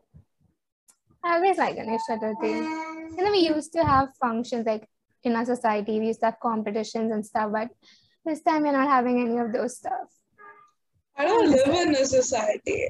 I 1.24 1.36
always 1.36 1.58
like 1.58 1.76
Ganesh 1.76 2.02
Chaturthi. 2.10 2.54
You 3.18 3.24
know, 3.24 3.32
we 3.32 3.40
used 3.40 3.74
to 3.74 3.84
have 3.84 4.10
functions 4.22 4.66
like 4.66 4.88
in 5.24 5.36
our 5.36 5.46
society, 5.46 6.00
we 6.00 6.08
used 6.08 6.22
to 6.22 6.28
have 6.28 6.40
competitions 6.40 7.12
and 7.12 7.26
stuff, 7.26 7.52
but 7.52 7.70
this 8.26 8.42
time 8.42 8.64
we're 8.64 8.72
not 8.72 8.88
having 8.88 9.20
any 9.20 9.38
of 9.38 9.52
those 9.52 9.78
stuff. 9.78 10.08
I 11.18 11.26
don't 11.26 11.50
live 11.50 11.68
in 11.68 11.96
a 11.96 12.06
society. 12.06 12.88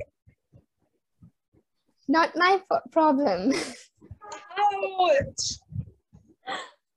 Not 2.07 2.31
my 2.35 2.61
problem. 2.91 3.53
Ouch. 4.59 5.59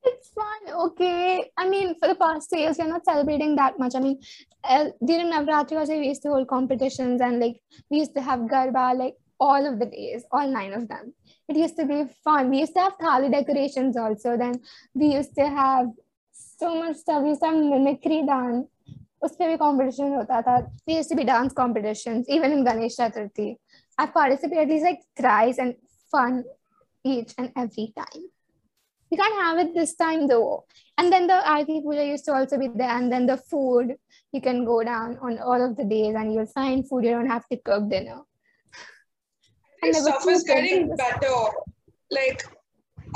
It's 0.04 0.30
fun, 0.30 0.74
okay. 0.86 1.52
I 1.58 1.68
mean, 1.68 1.96
for 2.00 2.08
the 2.08 2.16
past 2.16 2.50
two 2.50 2.60
years, 2.60 2.78
we're 2.78 2.88
not 2.88 3.04
celebrating 3.04 3.56
that 3.58 3.78
much. 3.78 3.94
I 3.96 4.00
mean, 4.00 4.20
uh, 4.63 4.86
during 5.06 5.32
Navratri 5.32 5.78
also, 5.78 5.98
we 5.98 6.08
used 6.08 6.22
to 6.24 6.30
hold 6.30 6.48
competitions 6.48 7.20
and 7.22 7.40
like 7.40 7.60
we 7.90 7.98
used 7.98 8.16
to 8.16 8.22
have 8.22 8.42
Garba 8.42 8.98
like 8.98 9.16
all 9.40 9.66
of 9.66 9.80
the 9.80 9.86
days, 9.86 10.24
all 10.32 10.48
nine 10.48 10.74
of 10.74 10.88
them. 10.88 11.13
It 11.50 11.58
used 11.58 11.78
to 11.78 11.86
be 11.86 12.06
fun. 12.24 12.50
We 12.50 12.60
used 12.60 12.74
to 12.76 12.82
have 12.82 12.98
thali 12.98 13.32
decorations 13.32 13.98
also. 13.98 14.38
Then 14.38 14.62
we 14.94 15.08
used 15.08 15.36
to 15.36 15.48
have 15.48 15.88
so 16.32 16.76
much 16.76 16.98
stuff. 16.98 17.24
We 17.24 17.30
used 17.30 17.42
to 17.42 17.48
have 17.48 17.56
mimicry 17.56 18.26
dance. 18.26 18.68
उस 19.24 19.32
पे 19.36 19.48
भी 19.48 19.58
competition 19.58 20.12
होता 20.16 20.42
था. 20.46 20.56
There 20.86 20.98
used 20.98 21.10
to 21.10 21.16
be 21.16 21.24
dance 21.24 21.54
competitions, 21.54 22.28
even 22.30 22.52
in 22.52 22.63
Ganesh 22.63 22.98
Chaturthi. 22.98 23.56
I've 23.98 24.13
participated 24.13 24.63
at 24.63 24.70
least 24.70 24.86
like 24.86 25.00
thrice 25.18 25.58
and 25.58 25.74
fun 26.12 26.44
each 27.04 27.34
and 27.38 27.52
every 27.56 27.94
time. 27.98 28.28
We 29.12 29.18
can't 29.18 29.42
have 29.42 29.59
it 29.59 29.75
this 29.75 29.94
time 29.94 30.27
though. 30.27 30.64
And 30.96 31.12
then 31.12 31.27
the 31.27 31.35
Aarti 31.35 31.83
Puja 31.83 32.03
used 32.03 32.25
to 32.25 32.33
also 32.33 32.59
be 32.59 32.68
there. 32.75 32.88
And 32.88 33.12
then 33.12 33.27
the 33.27 33.37
food, 33.37 33.96
you 34.33 34.40
can 34.40 34.64
go 34.64 34.83
down 34.83 35.18
on 35.20 35.38
all 35.38 35.62
of 35.62 35.77
the 35.77 35.85
days 35.85 36.14
and 36.16 36.33
you'll 36.33 36.46
find 36.46 36.88
food. 36.88 37.05
You 37.05 37.11
don't 37.11 37.27
have 37.27 37.46
to 37.48 37.59
cook 37.59 37.90
dinner. 37.90 38.22
And 39.83 39.94
stuff 39.94 40.27
is 40.27 40.44
getting 40.44 40.96
better. 40.96 41.35
Like, 42.11 42.42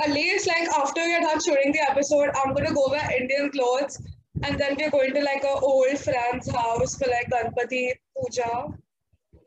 at 0.03 0.11
least 0.11 0.47
like 0.47 0.69
after 0.69 1.01
we're 1.01 1.21
done 1.21 1.41
shooting 1.43 1.73
the 1.73 1.81
episode, 1.91 2.29
I'm 2.37 2.53
gonna 2.53 2.75
go 2.75 2.89
wear 2.91 3.09
Indian 3.19 3.51
clothes, 3.51 3.99
and 4.43 4.61
then 4.61 4.77
we're 4.79 4.91
going 4.91 5.15
to 5.15 5.23
like 5.23 5.45
a 5.45 5.55
old 5.71 5.99
friend's 5.99 6.51
house 6.51 6.99
for 6.99 7.09
like 7.09 7.31
Ganpati 7.31 7.93
puja, 8.15 8.67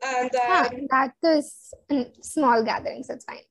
and 0.04 0.30
then 0.32 0.42
Huh, 0.46 0.70
that 0.90 1.14
is 1.22 1.74
small 2.22 2.64
gatherings. 2.64 3.08
It's 3.08 3.24
fine. 3.24 3.46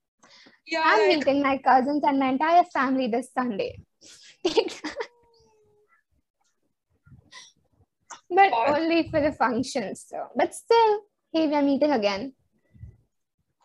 Yeah, 0.69 0.81
I'm 0.85 1.07
meeting 1.07 1.41
my 1.41 1.57
cousins 1.57 2.03
and 2.05 2.19
my 2.19 2.29
entire 2.29 2.63
family 2.65 3.07
this 3.07 3.31
Sunday. 3.33 3.79
but 8.29 8.53
only 8.53 9.09
for 9.09 9.21
the 9.21 9.31
functions. 9.31 10.05
So, 10.07 10.27
but 10.35 10.53
still, 10.53 11.01
hey, 11.33 11.47
we 11.47 11.55
are 11.55 11.61
meeting 11.61 11.91
again. 11.91 12.33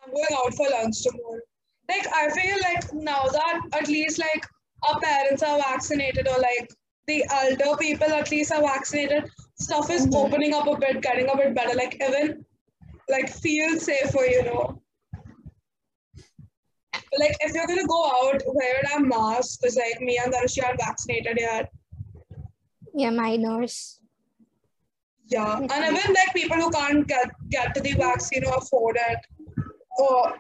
I'm 0.05 0.13
going 0.13 0.27
out 0.37 0.55
for 0.55 0.69
lunch 0.71 1.03
tomorrow. 1.03 1.41
Like 1.89 2.07
I 2.15 2.31
feel 2.31 2.57
like 2.63 2.93
now 2.95 3.25
that 3.25 3.61
at 3.75 3.89
least 3.89 4.19
like 4.19 4.47
our 4.89 4.99
parents 5.01 5.43
are 5.43 5.59
vaccinated 5.59 6.29
or 6.29 6.39
like 6.39 6.71
the 7.07 7.25
elder 7.31 7.77
people 7.79 8.11
at 8.11 8.31
least 8.31 8.53
are 8.53 8.63
vaccinated, 8.63 9.31
stuff 9.61 9.91
is 9.91 10.07
Mhm. 10.07 10.15
opening 10.15 10.55
up 10.55 10.67
a 10.67 10.77
bit, 10.77 11.03
getting 11.03 11.29
a 11.29 11.37
bit 11.37 11.55
better. 11.55 11.75
Like 11.75 11.97
even 12.03 12.45
like 13.09 13.29
feel 13.31 13.79
safer, 13.79 14.25
you 14.25 14.45
know. 14.45 14.81
Like 17.19 17.37
if 17.41 17.55
you're 17.55 17.67
gonna 17.67 17.87
go 17.87 18.05
out, 18.07 18.43
wear 18.47 18.83
a 18.97 19.01
mask. 19.01 19.61
Because 19.61 19.77
like 19.77 20.01
me 20.01 20.19
and 20.23 20.33
Tanushree 20.33 20.65
are 20.65 20.77
vaccinated 20.77 21.39
yet. 21.39 21.71
Yeah, 22.95 23.11
minors. 23.11 24.01
Yeah, 25.27 25.59
and 25.59 25.71
even 25.73 26.15
like 26.15 26.35
people 26.35 26.57
who 26.57 26.71
can't 26.71 27.07
get 27.07 27.31
get 27.51 27.75
to 27.75 27.81
the 27.81 27.93
vaccine 27.95 28.45
or 28.45 28.57
afford 28.59 28.97
it, 28.97 29.19
or 29.99 30.35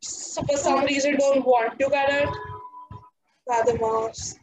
so 0.00 0.42
for 0.42 0.56
some 0.56 0.84
reason 0.84 1.16
don't 1.16 1.44
want 1.44 1.78
to 1.78 1.88
get 1.88 2.12
it, 2.22 2.28
wear 3.46 3.64
the 3.64 3.78
mask. 3.80 4.36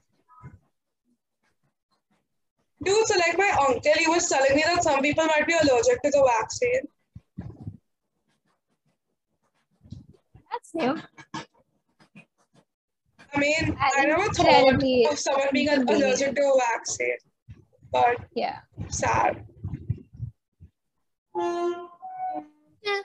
Dude, 2.84 3.08
so 3.08 3.18
like 3.18 3.38
my 3.38 3.52
uncle, 3.68 3.94
he 3.98 4.08
was 4.08 4.28
telling 4.28 4.56
me 4.56 4.64
that 4.66 4.84
some 4.84 5.02
people 5.02 5.26
might 5.26 5.48
be 5.48 5.54
allergic 5.54 6.02
to 6.04 6.12
the 6.12 6.30
vaccine. 6.40 6.82
That's 10.52 10.76
new. 10.76 11.02
I 13.46 13.62
mean, 13.62 13.78
I 13.80 14.06
never 14.06 14.28
thought 14.34 14.84
of 15.12 15.20
someone 15.20 15.50
being 15.54 15.70
allergic 15.70 16.36
to 16.36 16.42
a 16.42 16.60
vaccine, 16.60 17.18
but 17.92 18.18
Yeah. 18.34 18.60
sad. 18.90 19.46
Yeah. 21.36 23.02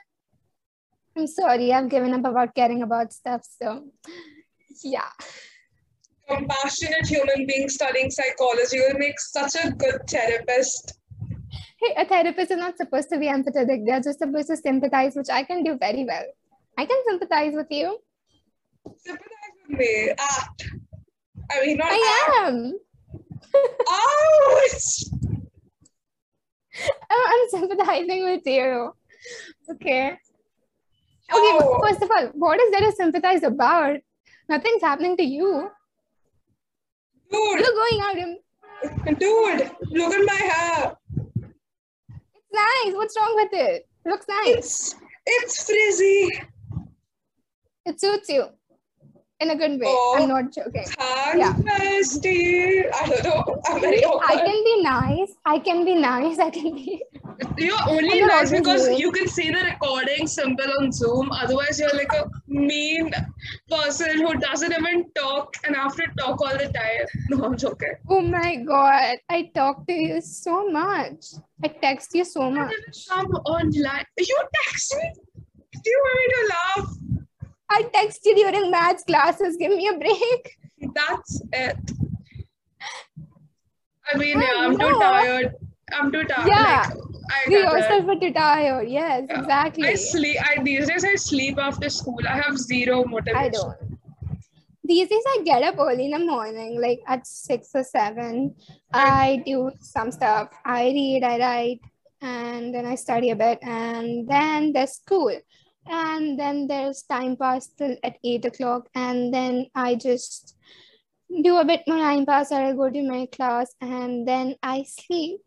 I'm 1.15 1.27
sorry, 1.27 1.71
I've 1.73 1.89
given 1.89 2.13
up 2.13 2.25
about 2.25 2.55
caring 2.55 2.81
about 2.81 3.13
stuff. 3.13 3.41
So, 3.61 3.91
yeah. 4.83 5.09
Compassionate 6.27 7.07
human 7.07 7.45
being 7.45 7.69
studying 7.69 8.09
psychology 8.09 8.79
will 8.79 8.97
make 8.97 9.19
such 9.19 9.55
a 9.63 9.69
good 9.71 10.07
therapist. 10.07 10.97
Hey, 11.81 11.93
a 11.97 12.05
therapist 12.05 12.51
is 12.51 12.57
not 12.57 12.77
supposed 12.77 13.09
to 13.09 13.19
be 13.19 13.27
empathetic. 13.27 13.85
They're 13.85 14.01
just 14.01 14.19
supposed 14.19 14.47
to 14.47 14.57
sympathize, 14.57 15.15
which 15.15 15.29
I 15.29 15.43
can 15.43 15.63
do 15.63 15.77
very 15.77 16.05
well. 16.05 16.25
I 16.77 16.85
can 16.85 17.03
sympathize 17.09 17.53
with 17.53 17.67
you. 17.69 17.99
Sympathize 18.97 19.40
me. 19.71 20.09
Act. 20.11 20.19
Ah, 20.19 21.55
I 21.55 21.65
mean, 21.65 21.77
not. 21.77 21.87
I 21.91 22.27
ah. 22.33 22.47
am. 22.47 22.79
Ouch! 23.89 25.03
I'm 27.11 27.23
I'm 27.27 27.49
sympathizing 27.49 28.23
with 28.23 28.45
you. 28.45 28.93
Okay. 29.71 30.17
Okay, 31.33 31.57
Oh. 31.63 31.79
first 31.81 32.01
of 32.01 32.11
all, 32.11 32.27
what 32.33 32.59
is 32.61 32.71
there 32.71 32.81
to 32.81 32.91
sympathize 32.91 33.43
about? 33.43 33.99
Nothing's 34.49 34.81
happening 34.81 35.15
to 35.17 35.23
you. 35.23 35.69
Dude, 37.31 37.59
You're 37.59 37.75
going 37.81 38.01
out 38.03 38.17
and 38.17 39.19
dude, 39.19 39.71
look 39.91 40.13
at 40.13 40.25
my 40.25 40.33
hair. 40.33 40.97
it's 41.15 42.51
nice. 42.51 42.93
What's 42.95 43.15
wrong 43.17 43.33
with 43.35 43.53
it? 43.53 43.87
It 44.05 44.09
looks 44.09 44.25
nice. 44.27 44.57
It's 44.57 44.95
it's 45.25 45.65
frizzy. 45.65 46.41
It 47.85 47.99
suits 47.99 48.29
you 48.29 48.47
in 49.41 49.49
a 49.49 49.55
good 49.55 49.79
way. 49.79 49.87
Oh. 49.87 50.17
I'm 50.19 50.29
not 50.29 50.53
joking. 50.53 50.85
Thanks, 50.85 50.95
Yeah. 51.35 51.53
I 52.93 53.07
don't 53.09 53.23
know. 53.23 53.61
I'm 53.67 53.81
very 53.81 54.03
I 54.05 54.35
can 54.45 54.63
be 54.63 54.83
nice. 54.83 55.31
I 55.45 55.59
can 55.59 55.83
be 55.85 55.95
nice. 55.95 56.39
I 56.39 56.49
can 56.51 56.75
be. 56.75 57.03
You're 57.57 57.89
only 57.89 58.21
nice 58.21 58.51
because 58.51 58.87
rude. 58.87 58.99
you 58.99 59.11
can 59.11 59.27
see 59.27 59.49
the 59.49 59.61
recording 59.63 60.27
symbol 60.27 60.71
on 60.79 60.91
Zoom. 60.91 61.31
Otherwise, 61.31 61.79
you're 61.79 61.95
like 61.95 62.13
a 62.13 62.29
mean 62.47 63.11
person 63.69 64.19
who 64.19 64.33
doesn't 64.35 64.71
even 64.71 65.09
talk 65.13 65.55
and 65.63 65.75
after 65.75 66.03
talk 66.19 66.39
all 66.41 66.57
the 66.57 66.71
time. 66.71 67.07
No, 67.29 67.45
I'm 67.45 67.57
joking. 67.57 67.93
Oh 68.09 68.21
my 68.21 68.57
god. 68.57 69.17
I 69.29 69.49
talk 69.55 69.87
to 69.87 69.93
you 69.93 70.21
so 70.21 70.69
much. 70.69 71.25
I 71.63 71.69
text 71.69 72.13
you 72.13 72.25
so 72.25 72.51
much. 72.51 72.73
come 73.09 73.31
online. 73.55 74.05
You 74.17 74.37
text 74.65 74.95
me? 74.97 75.11
Do 75.73 75.89
you 75.89 76.01
want 76.05 76.17
me 76.21 76.25
to 76.35 76.43
laugh? 76.53 77.00
I 77.73 77.83
text 77.93 78.25
you 78.25 78.35
during 78.35 78.69
maths 78.71 79.03
classes. 79.03 79.57
Give 79.57 79.71
me 79.71 79.87
a 79.87 79.97
break. 79.97 80.57
That's 80.93 81.41
it. 81.53 81.77
I 84.11 84.17
mean, 84.17 84.41
yeah, 84.41 84.49
I'm 84.57 84.77
too 84.77 84.99
tired. 84.99 85.55
I'm 85.93 86.11
too 86.11 86.23
tired. 86.23 86.47
Yeah. 86.47 86.89
Like, 86.89 86.97
I 87.33 87.49
You 87.49 87.59
yourself 87.59 88.09
are 88.09 88.19
too 88.19 88.33
tired. 88.33 88.89
Yes, 88.89 89.23
Yeah. 89.29 89.39
exactly. 89.39 89.87
I 89.87 89.95
sleep. 89.95 90.37
I 90.49 90.61
these 90.63 90.87
days 90.89 91.05
I 91.05 91.15
sleep 91.15 91.57
after 91.57 91.89
school. 91.89 92.19
I 92.27 92.37
have 92.41 92.57
zero 92.57 93.05
motivation. 93.05 93.37
I 93.37 93.49
don't. 93.49 93.77
These 94.83 95.07
days 95.07 95.23
I 95.33 95.37
get 95.45 95.63
up 95.63 95.75
early 95.79 96.05
in 96.05 96.11
the 96.11 96.25
morning, 96.25 96.81
like 96.81 96.99
at 97.07 97.25
six 97.25 97.69
or 97.73 97.83
seven. 97.83 98.55
I 98.93 99.41
do 99.45 99.71
some 99.79 100.11
stuff. 100.11 100.49
I 100.65 100.83
read, 100.97 101.23
I 101.23 101.39
write, 101.39 101.79
and 102.21 102.73
then 102.75 102.85
I 102.85 102.95
study 102.95 103.29
a 103.29 103.35
bit, 103.35 103.59
and 103.61 104.27
then 104.27 104.73
there's 104.73 104.93
school. 104.93 105.31
And 105.87 106.39
then 106.39 106.67
there's 106.67 107.03
time 107.03 107.35
pass 107.35 107.67
till 107.67 107.97
at 108.03 108.17
eight 108.23 108.45
o'clock, 108.45 108.87
and 108.93 109.33
then 109.33 109.67
I 109.73 109.95
just 109.95 110.55
do 111.43 111.57
a 111.57 111.65
bit 111.65 111.81
more 111.87 111.97
time 111.97 112.25
pass, 112.25 112.51
or 112.51 112.61
I 112.61 112.73
go 112.73 112.89
to 112.89 113.03
my 113.03 113.25
class, 113.31 113.73
and 113.81 114.27
then 114.27 114.55
I 114.61 114.83
sleep. 114.83 115.41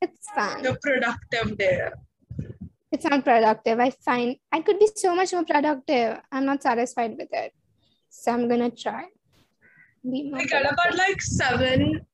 It's 0.00 0.30
fun. 0.34 0.62
The 0.62 0.76
productive 0.82 1.56
day. 1.56 1.88
It's 2.92 3.04
not 3.04 3.24
productive. 3.24 3.80
I 3.80 3.90
find 3.90 4.36
I 4.52 4.60
could 4.60 4.78
be 4.78 4.88
so 4.94 5.14
much 5.16 5.32
more 5.32 5.44
productive. 5.44 6.20
I'm 6.30 6.44
not 6.44 6.62
satisfied 6.62 7.16
with 7.18 7.28
it. 7.32 7.52
So 8.10 8.32
I'm 8.32 8.48
gonna 8.48 8.70
try. 8.70 9.06
I 10.06 10.44
get 10.44 10.66
up 10.66 10.76
at 10.86 10.94
like 10.94 11.22
seven, 11.22 12.04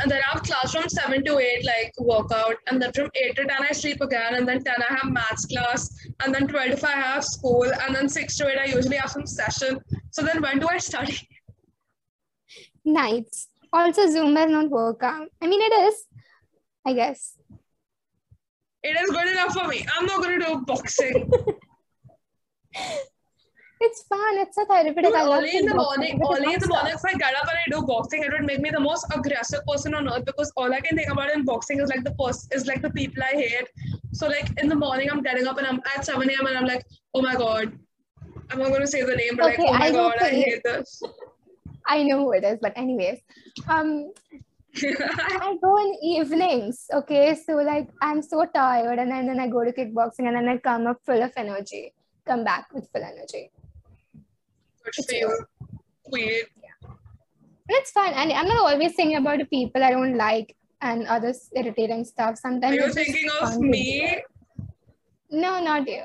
and 0.00 0.10
then 0.10 0.18
I 0.18 0.32
have 0.32 0.42
class 0.42 0.72
from 0.72 0.88
seven 0.88 1.24
to 1.24 1.38
eight, 1.38 1.64
like 1.64 1.92
workout, 1.98 2.56
and 2.66 2.80
then 2.80 2.92
from 2.92 3.10
eight 3.14 3.36
to 3.36 3.44
ten 3.44 3.62
I 3.62 3.72
sleep 3.72 4.00
again, 4.00 4.34
and 4.34 4.46
then 4.48 4.62
ten 4.64 4.76
I 4.78 4.94
have 4.94 5.12
maths 5.12 5.46
class, 5.46 5.94
and 6.24 6.34
then 6.34 6.48
twelve 6.48 6.70
to 6.70 6.76
five 6.76 6.96
I 6.96 7.00
have 7.00 7.24
school, 7.24 7.64
and 7.64 7.94
then 7.94 8.08
six 8.08 8.36
to 8.38 8.48
eight 8.48 8.58
I 8.58 8.64
usually 8.76 8.96
have 8.96 9.10
some 9.10 9.26
session. 9.26 9.80
So 10.10 10.22
then 10.22 10.42
when 10.42 10.58
do 10.58 10.68
I 10.68 10.78
study? 10.78 11.18
nights. 12.84 13.48
Also, 13.72 14.02
Zumba 14.06 14.46
is 14.46 14.52
not 14.52 14.70
workout. 14.70 15.28
I 15.40 15.46
mean, 15.46 15.60
it 15.62 15.72
is, 15.88 16.04
I 16.86 16.92
guess. 16.92 17.36
It 18.82 19.00
is 19.00 19.10
good 19.10 19.28
enough 19.28 19.54
for 19.54 19.68
me. 19.68 19.86
I'm 19.94 20.06
not 20.06 20.22
gonna 20.22 20.38
do 20.44 20.62
boxing. 20.66 21.30
It's 23.84 24.02
fun. 24.04 24.38
It's 24.38 24.56
a 24.58 24.64
therapeutic. 24.64 25.12
Dude, 25.12 25.14
early 25.14 25.56
in 25.56 25.66
the 25.66 25.74
morning, 25.74 26.20
early 26.22 26.54
in 26.54 26.60
the 26.60 26.68
morning, 26.68 26.92
if 26.94 27.04
I 27.04 27.14
get 27.14 27.34
up 27.36 27.48
and 27.48 27.58
I 27.62 27.68
do 27.68 27.84
boxing, 27.84 28.22
it 28.22 28.32
would 28.32 28.44
make 28.44 28.60
me 28.60 28.70
the 28.70 28.80
most 28.80 29.06
aggressive 29.12 29.64
person 29.66 29.94
on 29.94 30.08
earth 30.08 30.24
because 30.24 30.52
all 30.56 30.72
I 30.72 30.80
can 30.80 30.96
think 30.96 31.10
about 31.10 31.30
in 31.32 31.44
boxing 31.44 31.80
is 31.80 31.88
like 31.88 32.04
the 32.04 32.12
person 32.12 32.48
is 32.52 32.66
like 32.66 32.80
the 32.80 32.90
people 32.90 33.22
I 33.22 33.34
hate. 33.44 33.68
So 34.12 34.28
like 34.28 34.50
in 34.62 34.68
the 34.68 34.76
morning, 34.76 35.10
I'm 35.10 35.22
getting 35.22 35.48
up 35.48 35.58
and 35.58 35.66
I'm 35.66 35.80
at 35.96 36.04
7 36.04 36.30
a.m. 36.30 36.46
and 36.46 36.56
I'm 36.58 36.66
like, 36.66 36.84
oh 37.12 37.22
my 37.22 37.34
god, 37.34 37.72
I'm 38.50 38.60
not 38.60 38.70
gonna 38.70 38.86
say 38.86 39.02
the 39.02 39.16
name, 39.16 39.36
but 39.36 39.54
Okay, 39.54 39.62
like, 39.62 39.74
oh 39.74 39.78
my 39.78 39.86
I 39.86 39.90
god, 39.90 40.14
I 40.20 40.28
hate 40.28 40.62
this. 40.62 41.02
I 41.86 42.02
know 42.04 42.18
who 42.20 42.32
it 42.32 42.44
is, 42.44 42.58
but 42.62 42.72
anyways, 42.76 43.18
um, 43.68 44.12
I 44.76 45.56
go 45.60 45.76
in 45.78 45.96
evenings. 46.02 46.86
Okay, 46.92 47.34
so 47.34 47.54
like 47.54 47.88
I'm 48.00 48.22
so 48.22 48.44
tired, 48.54 49.00
and 49.00 49.10
then, 49.10 49.26
then 49.26 49.40
I 49.40 49.48
go 49.48 49.64
to 49.64 49.72
kickboxing, 49.72 50.28
and 50.28 50.36
then 50.36 50.48
I 50.48 50.58
come 50.58 50.86
up 50.86 51.00
full 51.04 51.20
of 51.20 51.32
energy. 51.36 51.94
Come 52.24 52.44
back 52.44 52.72
with 52.72 52.88
full 52.92 53.02
energy. 53.02 53.50
Good 54.84 55.04
for 55.06 55.14
you. 55.14 55.44
Queen. 56.04 56.40
And 56.84 57.78
it's 57.78 57.90
fun. 57.92 58.12
And 58.14 58.32
I'm 58.32 58.48
not 58.48 58.58
always 58.72 58.94
thinking 58.94 59.16
about 59.16 59.38
the 59.38 59.44
people 59.46 59.82
I 59.82 59.90
don't 59.90 60.16
like 60.16 60.54
and 60.80 61.06
other 61.06 61.32
irritating 61.56 62.04
stuff. 62.04 62.30
Are 62.32 62.36
Sometimes 62.36 62.74
you 62.74 62.82
just 62.82 62.94
thinking 62.94 63.28
of 63.40 63.58
me? 63.60 64.18
No, 65.30 65.62
not 65.62 65.88
you. 65.88 66.02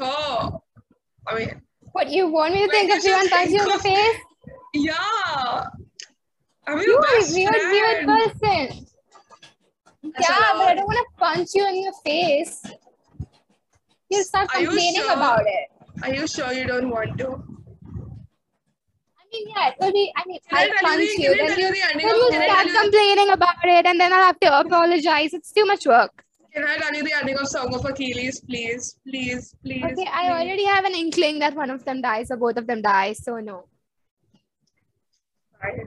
Oh, 0.00 0.62
I 1.26 1.38
mean, 1.38 1.62
What 1.92 2.10
you 2.10 2.28
want 2.28 2.54
me 2.54 2.66
to 2.66 2.70
think 2.70 2.90
you 2.90 2.96
if 2.96 3.02
someone 3.02 3.22
should 3.22 3.30
punches 3.32 3.52
you 3.54 3.60
in 3.62 3.68
the 3.68 3.74
of- 3.74 3.80
face? 3.82 4.16
yeah. 4.74 5.64
I'm 6.66 6.78
You 6.78 6.84
your 6.84 6.98
are 6.98 7.04
a 7.04 7.18
best 7.20 7.34
weird, 7.34 7.52
weird 7.54 8.04
friend. 8.04 8.32
person. 8.40 8.86
That's 10.02 10.28
yeah, 10.28 10.52
but 10.54 10.60
I 10.68 10.72
oh. 10.72 10.74
don't 10.76 10.86
want 10.86 10.98
to 10.98 11.06
punch 11.18 11.48
you 11.54 11.66
in 11.68 11.82
your 11.82 11.92
face. 12.04 12.62
You'll 14.10 14.24
start 14.24 14.48
Are 14.54 14.60
you 14.60 14.68
complaining 14.68 15.02
sure? 15.02 15.12
about 15.12 15.42
it. 15.46 15.68
Are 16.02 16.14
you 16.14 16.26
sure 16.26 16.52
you 16.52 16.66
don't 16.66 16.90
want 16.90 17.18
to? 17.18 17.28
I 19.18 19.24
mean, 19.32 19.48
yeah, 19.48 19.68
it 19.70 19.74
will 19.80 19.92
be. 19.92 20.12
I 20.16 20.22
mean, 20.26 20.38
Can 20.48 20.58
I 20.58 20.80
punch 20.80 21.00
you 21.18 21.34
then 21.34 21.58
you, 21.58 21.72
then 21.72 22.00
you 22.00 22.10
start 22.10 22.46
tell 22.46 22.66
you 22.66 22.72
the- 22.72 22.78
complaining 22.82 23.30
about 23.30 23.64
it, 23.64 23.86
and 23.86 23.98
then 24.00 24.12
I'll 24.12 24.26
have 24.26 24.40
to 24.40 24.58
apologize. 24.60 25.34
It's 25.34 25.52
too 25.52 25.64
much 25.66 25.86
work. 25.86 26.22
Can 26.54 26.64
I 26.64 26.76
tell 26.78 26.94
you 26.94 27.02
the 27.02 27.12
ending 27.12 27.36
of 27.36 27.48
Song 27.48 27.74
of 27.74 27.84
Achilles, 27.84 28.40
please? 28.40 28.96
Please, 29.06 29.54
please. 29.62 29.84
Okay, 29.84 30.08
I 30.10 30.30
already 30.30 30.64
have 30.64 30.84
an 30.84 30.94
inkling 30.94 31.38
that 31.40 31.54
one 31.54 31.70
of 31.70 31.84
them 31.84 32.00
dies 32.00 32.30
or 32.30 32.36
both 32.36 32.56
of 32.56 32.66
them 32.66 32.80
die, 32.82 33.12
so 33.12 33.38
no. 33.40 33.64
Right. 35.62 35.80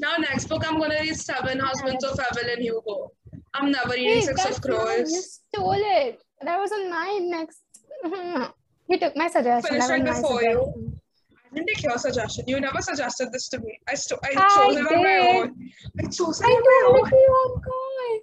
Now, 0.00 0.16
next 0.16 0.46
book 0.48 0.66
I'm 0.66 0.78
gonna 0.78 0.94
read 1.00 1.16
Seven 1.16 1.58
Husbands 1.58 2.04
of 2.04 2.18
Evelyn 2.30 2.62
Hugo. 2.62 3.12
I'm 3.54 3.70
never 3.70 3.90
reading 3.90 4.08
Hey, 4.08 4.20
Six 4.22 4.58
of 4.58 4.68
mine. 4.68 4.98
You 5.00 5.22
stole 5.22 5.72
it. 5.74 6.22
That 6.42 6.58
was 6.58 6.72
on 6.72 6.90
mine 6.90 7.30
next. 7.30 7.60
You 8.88 8.98
took 8.98 9.16
my 9.16 9.28
suggestion. 9.28 9.70
Finished 9.80 9.88
That 9.88 10.00
it 10.00 10.04
before 10.22 10.42
you. 10.42 10.92
I 11.34 11.54
didn't 11.54 11.68
take 11.68 11.82
your 11.82 11.98
suggestion. 11.98 12.44
You 12.46 12.60
never 12.60 12.80
suggested 12.82 13.32
this 13.32 13.48
to 13.48 13.58
me. 13.60 13.78
I, 13.88 13.94
sto- 13.94 14.18
I 14.22 14.28
I 14.30 14.48
chose 14.54 14.76
it 14.76 14.86
on 14.86 15.02
my 15.02 15.16
own. 15.18 15.70
I 15.98 16.02
chose 16.04 16.40
it 16.40 16.46
I 16.46 16.50
on 16.50 16.62
my 16.62 17.00
own. 17.00 17.10
oh 17.28 17.60
God. 17.64 18.20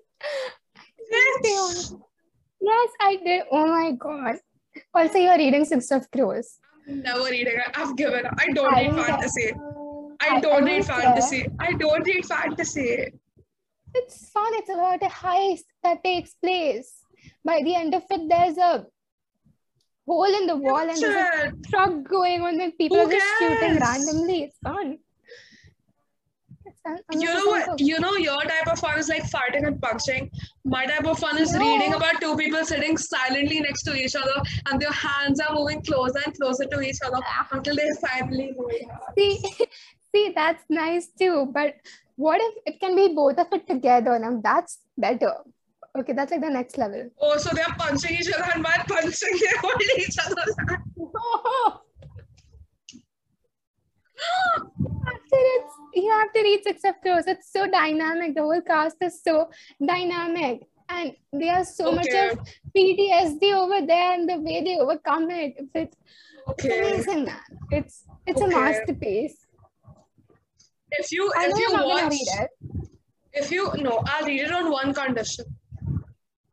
Bitch. 1.12 2.00
Yes, 2.62 2.90
I 3.02 3.16
did. 3.24 3.44
Oh 3.52 3.68
my 3.68 3.92
God. 3.92 4.36
Also, 4.94 5.18
you're 5.20 5.38
reading 5.38 5.66
Six 5.66 5.92
of 5.92 6.10
Crows. 6.12 6.60
I'm 6.88 7.02
Never 7.02 7.24
reading 7.26 7.56
it. 7.56 7.72
I've 7.78 7.96
given 7.96 8.26
up. 8.26 8.34
I 8.38 8.48
don't 8.54 8.74
read 8.74 9.06
fantasy. 9.06 9.52
I 10.22 10.36
I- 10.36 10.40
don't 10.40 10.64
I 10.64 10.66
read 10.66 10.86
fantasy. 10.86 11.48
I 11.60 11.74
don't 11.74 12.06
read 12.08 12.26
fantasy. 12.26 13.14
It's 13.96 14.30
fun. 14.30 14.52
It's 14.56 14.70
about 14.70 15.04
a 15.04 15.08
heist 15.08 15.66
that 15.84 16.04
takes 16.04 16.34
place. 16.36 17.04
By 17.46 17.62
the 17.64 17.76
end 17.76 17.94
of 17.94 18.04
it, 18.10 18.22
there's 18.30 18.58
a 18.58 18.86
hole 20.08 20.36
in 20.42 20.48
the 20.48 20.56
wall 20.56 20.80
and 20.80 20.98
there's 20.98 21.04
a 21.04 21.52
truck 21.70 22.04
going 22.04 22.42
on 22.42 22.60
and 22.60 22.78
people 22.78 22.98
Who 22.98 23.08
are 23.08 23.12
just 23.12 23.26
shooting 23.40 23.80
randomly. 23.80 24.44
It's 24.44 24.58
fun. 24.64 24.98
It's 26.66 26.80
fun. 26.82 26.98
I'm 27.12 27.22
You 27.22 27.34
know 27.34 27.46
what? 27.46 27.80
You 27.80 28.00
know 28.00 28.16
your 28.16 28.42
type 28.42 28.68
of 28.68 28.80
fun 28.80 29.00
is 29.00 29.10
like 29.10 29.24
farting 29.24 29.66
and 29.66 29.82
punching. 29.82 30.30
My 30.66 30.86
type 30.86 31.06
of 31.06 31.20
fun 31.20 31.38
is 31.38 31.54
No. 31.54 31.60
reading 31.60 31.94
about 31.94 32.20
two 32.20 32.36
people 32.36 32.66
sitting 32.66 32.98
silently 32.98 33.62
next 33.62 33.84
to 33.84 33.96
each 33.96 34.16
other 34.16 34.42
and 34.70 34.82
their 34.82 34.92
hands 34.92 35.40
are 35.40 35.54
moving 35.56 35.82
closer 35.82 36.20
and 36.26 36.38
closer 36.40 36.66
to 36.66 36.82
each 36.82 37.00
other 37.06 37.20
ah. 37.26 37.48
until 37.52 37.76
they 37.76 37.90
finally 38.02 38.54
go. 38.58 38.70
See, 39.18 39.42
see, 40.16 40.34
that's 40.36 40.64
nice 40.70 41.08
too. 41.08 41.50
But 41.54 41.76
what 42.16 42.40
if 42.42 42.74
it 42.74 42.80
can 42.80 42.96
be 42.96 43.14
both 43.14 43.40
of 43.40 43.48
it 43.54 43.68
together? 43.68 44.20
Now 44.20 44.40
that's 44.44 44.80
better. 44.98 45.34
Okay, 45.98 46.14
that's 46.14 46.32
like 46.32 46.42
the 46.42 46.50
next 46.50 46.78
level. 46.78 47.10
Oh, 47.22 47.38
so 47.38 47.52
they're 47.54 47.66
punching 47.78 48.16
each 48.16 48.32
other 48.34 48.46
and 48.56 48.64
while 48.64 48.84
punching 48.88 49.12
they 49.40 49.58
hold 49.62 49.82
each 49.98 50.18
other's 50.26 50.56
hands. 50.68 51.80
After 55.06 55.40
it's 55.56 55.74
you 55.96 56.10
have 56.10 56.34
to 56.34 56.42
read 56.42 56.62
Six 56.64 56.84
of 56.86 56.96
Crows. 57.02 57.28
It's 57.28 57.52
so 57.52 57.68
dynamic. 57.70 58.34
The 58.36 58.42
whole 58.42 58.62
cast 58.62 58.98
is 59.02 59.22
so 59.24 59.50
dynamic. 59.86 60.62
And 60.90 61.14
they 61.32 61.50
are 61.50 61.64
so 61.64 61.92
much 61.92 62.14
of 62.14 62.38
PTSD 62.76 63.54
over 63.54 63.86
there 63.86 64.14
and 64.14 64.28
the 64.30 64.38
way 64.40 64.64
they 64.64 64.78
overcome 64.80 65.30
it. 65.30 65.56
It's, 65.58 65.96
it's 66.56 66.66
Okay. 66.66 66.80
amazing, 66.80 67.26
man. 67.26 67.40
It's 67.72 68.04
it's 68.26 68.42
Okay. 68.42 68.52
a 68.52 68.56
masterpiece. 68.56 69.38
If 70.92 71.12
you 71.12 71.32
I 71.38 71.48
if 71.48 71.58
you 71.58 71.70
watch 71.74 71.82
gonna 72.02 72.10
read 72.10 72.28
it. 72.42 72.50
if 73.34 73.52
you 73.52 73.72
no, 73.78 74.02
I'll 74.08 74.26
read 74.26 74.42
it 74.42 74.52
on 74.52 74.72
one 74.72 74.94
condition. 74.94 75.46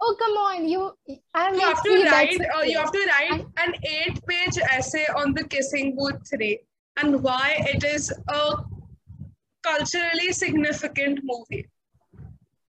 Oh 0.03 0.17
come 0.19 0.33
on, 0.33 0.69
you 0.69 0.93
I'm 1.35 1.55
You 1.55 1.61
have 1.61 1.83
to 1.83 2.05
write 2.05 2.41
uh, 2.41 2.63
you 2.63 2.79
have 2.79 2.93
to 2.93 3.07
write 3.07 3.45
an 3.59 3.75
eight-page 3.85 4.59
essay 4.71 5.07
on 5.15 5.35
the 5.35 5.45
Kissing 5.45 5.95
Booth 5.97 6.29
3 6.31 6.59
and 6.97 7.23
why 7.23 7.57
it 7.73 7.85
is 7.85 8.11
a 8.29 8.57
culturally 9.63 10.33
significant 10.33 11.21
movie. 11.23 11.69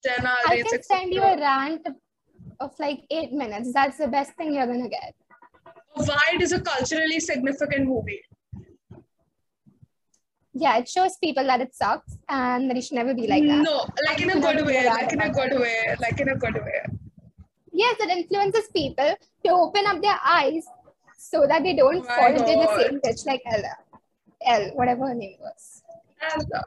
I'll 0.08 0.38
I 0.48 0.62
can 0.62 0.84
send 0.84 1.14
you 1.14 1.24
a 1.24 1.38
rant 1.38 1.88
of 2.60 2.72
like 2.80 3.06
eight 3.10 3.34
minutes. 3.34 3.74
That's 3.74 3.98
the 3.98 4.08
best 4.08 4.34
thing 4.36 4.54
you're 4.54 4.68
gonna 4.68 4.90
get. 4.90 5.16
Why 5.96 6.22
it 6.34 6.42
is 6.42 6.52
a 6.52 6.62
culturally 6.62 7.20
significant 7.20 7.88
movie. 7.88 8.22
Yeah, 10.54 10.78
it 10.78 10.88
shows 10.88 11.18
people 11.18 11.44
that 11.46 11.60
it 11.60 11.76
sucks 11.76 12.18
and 12.30 12.70
that 12.70 12.76
you 12.76 12.82
should 12.82 12.96
never 12.96 13.14
be 13.14 13.28
like 13.28 13.44
that. 13.48 13.64
No, 13.64 13.88
like 14.08 14.22
in 14.22 14.30
a 14.30 14.40
good 14.40 14.66
way, 14.66 14.86
like 14.86 15.12
in 15.12 15.22
a 15.22 15.30
good 15.30 15.60
way, 15.60 15.96
like 16.00 16.20
in 16.20 16.30
a 16.30 16.36
good 16.36 16.54
way. 16.54 16.82
Yes, 17.76 17.98
it 18.00 18.10
influences 18.10 18.70
people 18.74 19.16
to 19.46 19.52
open 19.52 19.86
up 19.86 20.02
their 20.02 20.18
eyes 20.26 20.66
so 21.18 21.46
that 21.48 21.62
they 21.64 21.76
don't 21.76 22.08
My 22.08 22.16
fall 22.16 22.32
into 22.32 22.46
the 22.46 22.66
God. 22.66 22.80
same 22.80 23.00
ditch 23.04 23.26
like 23.26 23.42
Ella. 23.46 23.76
L, 24.46 24.72
whatever 24.76 25.08
her 25.08 25.14
name 25.16 25.38
was. 25.42 25.84
And, 26.22 26.48
uh, 26.54 26.62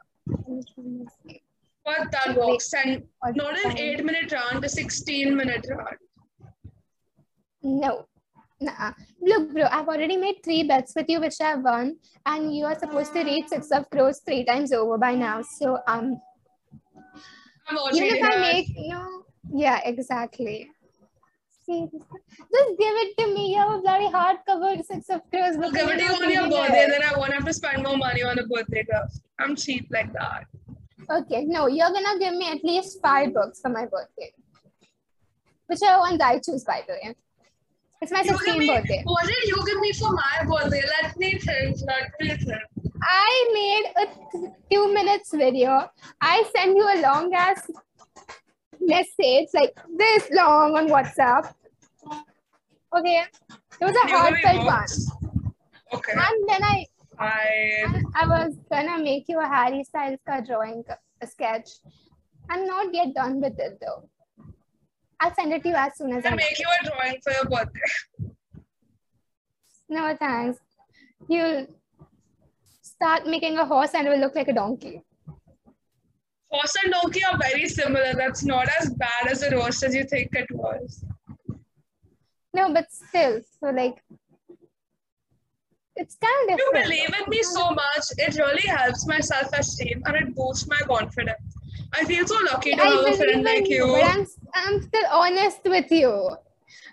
But 1.83 2.11
that 2.11 2.37
works. 2.37 2.71
And 2.73 3.03
not 3.35 3.57
an 3.65 3.77
eight 3.77 4.05
minute 4.05 4.31
round, 4.31 4.63
a 4.63 4.69
16 4.69 5.35
minute 5.35 5.65
round. 5.69 5.97
No. 7.63 8.05
Nah. 8.61 8.91
Look, 9.21 9.53
bro, 9.53 9.63
I've 9.63 9.87
already 9.87 10.17
made 10.17 10.43
three 10.43 10.63
bets 10.63 10.93
with 10.95 11.09
you, 11.09 11.19
which 11.21 11.41
I've 11.41 11.63
won, 11.63 11.97
and 12.25 12.55
you 12.55 12.65
are 12.65 12.77
supposed 12.77 13.13
to 13.13 13.23
read 13.23 13.49
Six 13.49 13.71
of 13.71 13.89
Crows 13.89 14.21
three 14.25 14.43
times 14.43 14.73
over 14.73 14.97
by 14.97 15.15
now. 15.15 15.41
So, 15.41 15.79
um, 15.87 16.21
I'm 17.67 17.77
even 17.95 18.17
if 18.17 18.23
I 18.23 18.37
make 18.41 18.67
no, 18.75 19.23
yeah, 19.53 19.79
exactly. 19.85 20.69
See, 21.69 21.87
just 21.91 22.69
give 22.79 22.95
it 23.03 23.15
to 23.19 23.27
me. 23.33 23.53
You 23.53 23.59
have 23.59 23.71
a 23.73 23.79
bloody 23.79 24.07
hardcover 24.07 24.83
Six 24.83 25.09
of 25.09 25.21
Crows. 25.29 25.55
I'll 25.55 25.71
give 25.71 25.87
it 25.87 25.97
to 25.99 26.03
you 26.03 26.13
on 26.13 26.31
your 26.31 26.49
birthday, 26.49 26.87
then 26.89 27.03
I 27.03 27.15
won't 27.15 27.31
have 27.33 27.45
to 27.45 27.53
spend 27.53 27.83
more 27.83 27.95
money 27.95 28.23
on 28.23 28.39
a 28.39 28.45
birthday 28.47 28.83
gift. 28.83 29.19
I'm 29.39 29.55
cheap 29.55 29.85
like 29.91 30.11
that. 30.13 30.47
Okay, 31.11 31.43
no, 31.45 31.67
you're 31.67 31.91
gonna 31.91 32.17
give 32.17 32.33
me 32.33 32.49
at 32.49 32.63
least 32.63 32.99
five 33.03 33.35
books 33.35 33.59
for 33.61 33.69
my 33.69 33.85
birthday. 33.85 34.31
Whichever 35.67 35.99
ones 35.99 36.19
I 36.19 36.39
choose, 36.39 36.63
by 36.63 36.83
the 36.87 36.93
way. 36.93 37.15
It's 38.01 38.11
my 38.11 38.21
You 38.21 38.31
16th 38.31 38.67
birthday. 38.67 39.01
what 39.05 39.27
did 39.27 39.43
you 39.43 39.63
give 39.67 39.79
me 39.79 39.91
for 39.93 40.11
my 40.11 40.37
birthday? 40.47 40.81
Let 41.03 41.17
me 41.17 41.37
think. 41.37 41.77
Let 41.85 42.09
me 42.19 42.29
think. 42.29 42.63
I 43.03 43.49
made 43.53 43.85
a 44.03 44.51
two 44.71 44.91
minutes 44.91 45.31
video. 45.35 45.87
I 46.19 46.43
sent 46.55 46.75
you 46.75 46.83
a 46.83 46.97
long 47.01 47.31
ass 47.35 47.69
message, 48.81 49.49
like 49.53 49.77
this 49.97 50.29
long 50.31 50.75
on 50.77 50.87
WhatsApp. 50.87 51.53
Okay, 52.95 53.23
it 53.79 53.85
was 53.85 53.95
a 53.95 54.09
You 54.09 54.41
give 54.43 54.53
me 54.53 54.65
one. 54.65 54.85
Okay. 55.93 56.11
And 56.13 56.49
then 56.49 56.63
I, 56.63 56.85
I 57.19 58.01
I 58.15 58.27
was 58.27 58.55
gonna 58.71 58.97
make 59.03 59.25
you 59.27 59.39
a 59.39 59.47
Harry 59.47 59.83
Styles 59.83 60.19
ka 60.25 60.41
drawing, 60.41 60.83
a 61.21 61.27
sketch. 61.27 61.69
I'm 62.49 62.65
not 62.65 62.93
yet 62.93 63.13
done 63.13 63.41
with 63.41 63.59
it 63.59 63.79
though. 63.81 64.09
I'll 65.19 65.33
send 65.35 65.53
it 65.53 65.63
to 65.63 65.69
you 65.69 65.75
as 65.75 65.97
soon 65.97 66.13
as 66.13 66.25
I 66.25 66.29
can 66.29 66.37
make 66.37 66.57
you 66.57 66.65
a 66.81 66.85
drawing 66.85 67.19
for 67.21 67.31
your 67.33 67.45
birthday. 67.45 68.33
No 69.89 70.15
thanks. 70.15 70.59
You'll 71.27 71.67
start 72.81 73.27
making 73.27 73.57
a 73.57 73.65
horse 73.65 73.93
and 73.93 74.07
it 74.07 74.09
will 74.09 74.19
look 74.19 74.35
like 74.35 74.47
a 74.47 74.53
donkey. 74.53 75.01
Horse 76.51 76.75
and 76.83 76.93
donkey 76.93 77.21
are 77.25 77.37
very 77.37 77.67
similar. 77.67 78.13
That's 78.13 78.43
not 78.43 78.67
as 78.79 78.89
bad 78.91 79.27
as 79.29 79.43
a 79.43 79.55
roast 79.55 79.83
as 79.83 79.93
you 79.93 80.03
think 80.05 80.33
it 80.33 80.49
was. 80.51 81.03
No, 82.53 82.73
but 82.73 82.91
still, 82.91 83.41
so 83.59 83.69
like, 83.69 84.01
it's 85.95 86.15
kind 86.15 86.51
of 86.51 86.57
You 86.57 86.69
believe 86.73 87.09
in 87.19 87.29
me 87.29 87.43
so 87.43 87.69
much. 87.71 88.05
It 88.17 88.35
really 88.37 88.67
helps 88.67 89.05
my 89.05 89.19
self-esteem 89.19 90.01
and 90.05 90.15
it 90.15 90.35
boosts 90.35 90.67
my 90.67 90.79
confidence. 90.87 91.39
I 91.93 92.05
feel 92.05 92.25
so 92.25 92.37
lucky 92.51 92.71
to 92.75 92.81
I 92.81 92.85
have 92.87 93.07
a 93.07 93.17
friend 93.17 93.43
like 93.43 93.67
you. 93.67 93.85
but 93.87 94.03
I'm, 94.03 94.25
I'm 94.53 94.81
still 94.81 95.05
honest 95.11 95.59
with 95.65 95.91
you. 95.91 96.29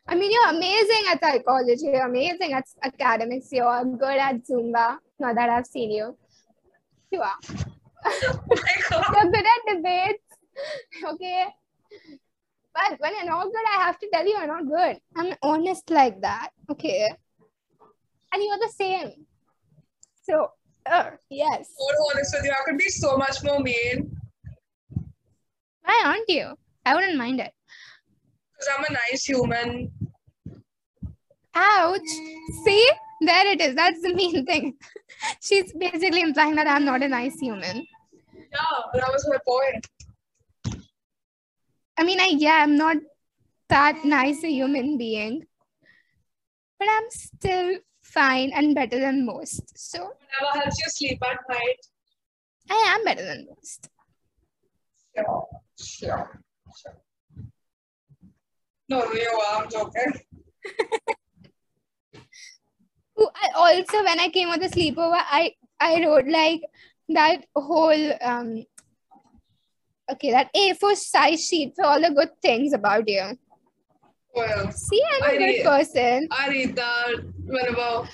I 0.09 0.14
mean, 0.14 0.31
you're 0.33 0.49
amazing 0.51 1.05
at 1.11 1.21
psychology. 1.21 1.85
You're 1.87 2.07
amazing 2.07 2.53
at 2.53 2.64
academics. 2.83 3.49
You're 3.53 3.85
good 3.85 4.19
at 4.19 4.47
Zumba. 4.47 4.99
Not 5.19 5.35
that 5.35 5.51
I've 5.51 5.66
seen 5.66 5.90
you. 5.90 6.16
You 7.11 7.23
are. 7.23 7.38
Oh 8.09 8.40
my 8.49 8.77
God. 8.88 9.05
You're 9.14 9.33
good 9.33 9.47
at 9.47 9.77
debates. 9.77 10.23
Okay. 11.12 11.45
But 12.76 13.00
when 13.00 13.14
you're 13.16 13.24
not 13.24 13.44
good, 13.44 13.64
I 13.74 13.82
have 13.84 13.98
to 14.00 14.08
tell 14.12 14.24
you 14.26 14.36
you're 14.36 14.46
not 14.46 14.66
good. 14.68 15.00
I'm 15.16 15.34
honest 15.42 15.88
like 15.90 16.20
that. 16.20 16.50
Okay. 16.70 17.08
And 18.32 18.42
you're 18.44 18.58
the 18.58 18.72
same. 18.76 19.26
So, 20.22 20.50
uh, 20.84 21.10
yes. 21.30 21.70
So 21.78 21.86
honest 22.12 22.34
with 22.36 22.44
you, 22.44 22.50
I 22.52 22.62
could 22.68 22.76
be 22.78 22.88
so 22.90 23.16
much 23.16 23.42
more 23.42 23.60
mean 23.60 24.14
Why 25.84 26.02
aren't 26.04 26.28
you? 26.28 26.52
I 26.84 26.94
wouldn't 26.94 27.16
mind 27.16 27.40
it. 27.40 27.52
because 28.52 28.68
I'm 28.76 28.84
a 28.84 28.92
nice 28.92 29.24
human. 29.24 29.90
Ouch. 31.54 32.00
See? 32.64 32.90
There 33.22 33.46
it 33.52 33.60
is. 33.62 33.74
That's 33.74 34.02
the 34.02 34.14
main 34.14 34.44
thing. 34.44 34.74
She's 35.40 35.72
basically 35.72 36.20
implying 36.20 36.56
that 36.56 36.66
I'm 36.66 36.84
not 36.84 37.02
a 37.02 37.08
nice 37.08 37.38
human. 37.40 37.86
Yeah, 38.34 38.76
but 38.92 39.00
that 39.00 39.10
was 39.10 39.26
my 39.30 39.38
point. 39.46 39.86
I 41.98 42.04
mean, 42.04 42.21
I 42.21 42.27
yeah, 42.27 42.60
I'm 42.62 42.77
not 42.77 42.98
that 43.68 44.04
nice 44.04 44.44
a 44.44 44.48
human 44.50 44.98
being. 44.98 45.46
But 46.79 46.88
I'm 46.90 47.10
still 47.10 47.79
fine 48.02 48.52
and 48.54 48.75
better 48.75 49.00
than 49.00 49.25
most. 49.25 49.79
So 49.79 50.00
Whatever 50.40 50.64
helps 50.64 50.79
you 50.79 50.88
sleep 50.88 51.18
at 51.25 51.38
night. 51.48 51.81
I 52.71 52.94
am 52.94 53.04
better 53.04 53.25
than 53.25 53.46
most. 53.48 53.88
Sure, 55.16 55.46
sure, 55.81 56.42
sure. 56.83 56.96
No, 58.88 58.98
no, 59.00 59.12
you 59.12 59.40
are. 59.48 59.62
I'm 59.62 59.71
joking. 59.71 60.12
I 63.18 63.48
also 63.54 64.04
when 64.04 64.21
I 64.21 64.29
came 64.29 64.48
on 64.50 64.60
the 64.60 64.68
sleepover, 64.68 65.16
I 65.18 65.54
I 65.81 66.04
wrote 66.04 66.27
like 66.29 66.60
that 67.08 67.46
whole 67.54 68.12
um 68.21 68.64
okay 70.13 70.31
that 70.31 70.52
A4 70.54 70.94
size 70.96 71.44
sheet 71.46 71.73
for 71.77 71.85
all 71.85 72.00
the 72.00 72.11
good 72.11 72.31
things 72.42 72.73
about 72.73 73.09
you. 73.09 73.38
Well, 74.35 74.71
See, 74.73 75.00
I'm 75.15 75.23
a 75.23 75.27
I 75.27 75.37
good 75.38 75.44
read- 75.44 75.65
person. 75.65 76.29
I 76.31 76.48
read 76.48 76.77
that 76.77 77.15
whenever. 77.44 78.09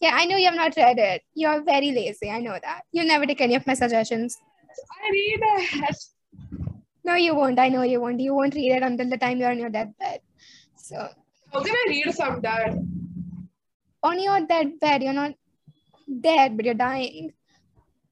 Yeah, 0.00 0.10
I 0.14 0.24
know 0.26 0.36
you 0.36 0.46
have 0.46 0.54
not 0.56 0.76
read 0.76 0.98
it. 0.98 1.22
You're 1.34 1.62
very 1.62 1.92
lazy. 1.92 2.30
I 2.30 2.40
know 2.40 2.58
that. 2.62 2.82
You 2.92 3.04
never 3.04 3.24
take 3.26 3.40
any 3.40 3.54
of 3.54 3.66
my 3.66 3.74
suggestions. 3.74 4.36
I 5.02 5.10
read 5.10 5.40
it. 5.42 5.96
No, 7.04 7.14
you 7.14 7.34
won't. 7.34 7.58
I 7.58 7.68
know 7.68 7.82
you 7.82 8.00
won't. 8.00 8.18
You 8.20 8.34
won't 8.34 8.54
read 8.54 8.72
it 8.72 8.82
until 8.82 9.08
the 9.08 9.16
time 9.18 9.38
you're 9.38 9.50
on 9.50 9.58
your 9.58 9.70
deathbed. 9.70 10.20
So, 10.76 11.08
How 11.52 11.62
can 11.62 11.74
I 11.74 11.84
read 11.88 12.06
if 12.06 12.20
I'm 12.20 12.42
on 14.02 14.20
your 14.20 14.40
deathbed. 14.46 15.02
You're 15.02 15.12
not 15.12 15.34
dead, 16.20 16.56
but 16.56 16.64
you're 16.66 16.74
dying 16.74 17.32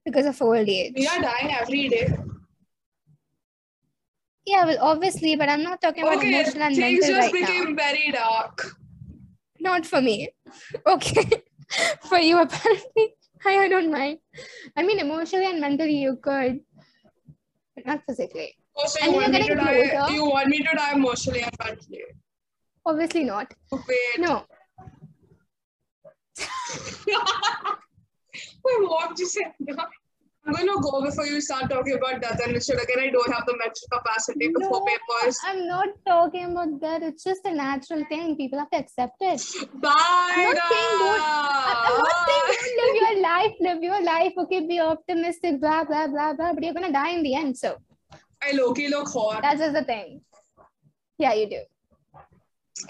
because 0.04 0.26
of 0.26 0.40
old 0.42 0.68
age. 0.68 0.94
We 0.96 1.06
are 1.06 1.20
dying 1.20 1.54
every 1.54 1.88
day. 1.88 2.08
Yeah, 4.46 4.64
well, 4.66 4.78
obviously, 4.80 5.36
but 5.36 5.48
I'm 5.48 5.62
not 5.62 5.80
talking 5.80 6.02
about 6.02 6.16
Okay, 6.18 6.28
emotional 6.34 6.64
and 6.64 6.74
things 6.76 7.00
mental 7.00 7.16
just 7.20 7.32
right 7.32 7.32
became 7.32 7.76
now. 7.76 7.82
very 7.82 8.10
dark. 8.12 8.66
Not 9.60 9.86
for 9.86 10.00
me. 10.00 10.28
Okay. 10.86 11.42
for 12.08 12.18
you, 12.18 12.40
apparently. 12.40 13.14
I, 13.46 13.58
I 13.58 13.68
don't 13.68 13.90
mind. 13.90 14.18
I 14.76 14.82
mean, 14.82 14.98
emotionally 14.98 15.46
and 15.46 15.60
mentally, 15.60 15.96
you 15.98 16.16
could, 16.22 16.60
but 17.74 17.86
not 17.86 18.02
physically. 18.06 18.54
Oh, 18.76 18.86
so 18.86 19.04
you 19.04 19.12
want 19.12 19.30
me 19.32 19.38
to 19.38 19.46
getting 19.48 19.56
die? 19.64 19.88
closer. 19.90 20.12
You 20.14 20.24
want 20.24 20.48
me 20.48 20.58
to 20.58 20.76
die 20.76 20.92
emotionally 20.94 21.42
and 21.42 21.52
mentally? 21.62 22.02
Obviously, 22.86 23.24
not. 23.24 23.52
Wait. 23.70 24.18
No. 24.18 24.44
My 28.64 28.78
mom 28.80 29.14
just 29.16 29.34
said 29.34 29.52
no. 29.60 29.74
I'm 30.44 30.54
gonna 30.54 30.80
go 30.80 31.02
before 31.02 31.24
you 31.26 31.40
start 31.40 31.70
talking 31.70 31.94
about 31.94 32.20
death 32.20 32.40
and 32.44 32.54
shit 32.62 32.82
again. 32.82 32.98
I 32.98 33.10
don't 33.10 33.32
have 33.32 33.44
the 33.46 33.56
mental 33.56 33.86
capacity 33.92 34.48
before 34.48 34.80
No, 34.80 34.84
papers. 34.84 35.38
I'm 35.46 35.68
not 35.68 35.88
talking 36.06 36.50
about 36.50 36.80
that. 36.80 37.02
It's 37.04 37.22
just 37.22 37.42
a 37.44 37.54
natural 37.54 38.04
thing. 38.08 38.36
People 38.36 38.58
have 38.58 38.70
to 38.70 38.78
accept 38.78 39.16
it. 39.20 39.40
Bye. 39.74 39.92
I'm 39.94 40.54
not 40.54 40.72
saying 40.72 40.98
don't- 40.98 41.20
I- 41.22 41.86
I'm 41.86 41.98
not 41.98 42.26
saying 42.26 42.76
don't 42.76 42.94
live 42.94 43.02
your 43.02 43.22
life, 43.22 43.52
live 43.60 43.82
your 43.84 44.02
life. 44.02 44.32
Okay, 44.38 44.60
be 44.66 44.80
optimistic, 44.80 45.60
blah, 45.60 45.84
blah, 45.84 46.08
blah, 46.08 46.32
blah. 46.32 46.52
But 46.54 46.64
you're 46.64 46.74
going 46.74 46.86
to 46.86 46.92
die 46.92 47.10
in 47.10 47.22
the 47.22 47.34
end. 47.36 47.56
So 47.56 47.76
I 48.42 48.50
low 48.52 48.72
key 48.74 48.88
look 48.88 49.08
hot. 49.12 49.42
that's 49.42 49.60
just 49.60 49.74
the 49.74 49.84
thing. 49.84 50.22
Yeah, 51.18 51.34
you 51.34 51.48
do. 51.50 51.60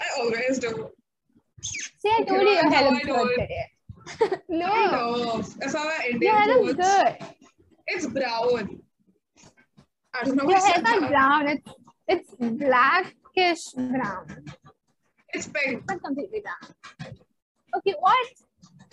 I 0.01 0.21
always 0.21 0.57
do. 0.57 0.89
See, 1.61 2.09
I 2.09 2.23
told 2.23 2.41
you 2.41 2.47
your 2.49 2.63
no, 2.69 2.69
hair 2.71 2.87
I 2.87 2.89
looks 2.89 3.05
don't. 3.05 3.27
good 3.27 3.39
today. 3.41 3.65
I 4.21 4.37
no, 4.49 4.67
know. 4.91 5.43
If 5.61 5.75
I 5.75 5.85
were 5.85 6.09
Indian 6.09 6.47
looks 6.47 6.73
clothes, 6.73 7.03
good. 7.03 7.27
It's 7.87 8.07
brown. 8.07 8.81
I 10.13 10.23
don't 10.23 10.35
know 10.35 10.43
Your 10.43 10.59
why 10.59 10.59
I 10.59 10.71
hair's 10.71 10.83
not 10.83 11.09
brown. 11.09 11.47
It's 11.47 11.69
it's 12.07 12.35
blackish 12.35 13.63
brown. 13.73 14.45
It's 15.33 15.47
pink. 15.47 15.87
Not 15.89 16.03
completely 16.03 16.41
brown. 16.41 17.13
Okay, 17.77 17.95
what? 17.99 18.27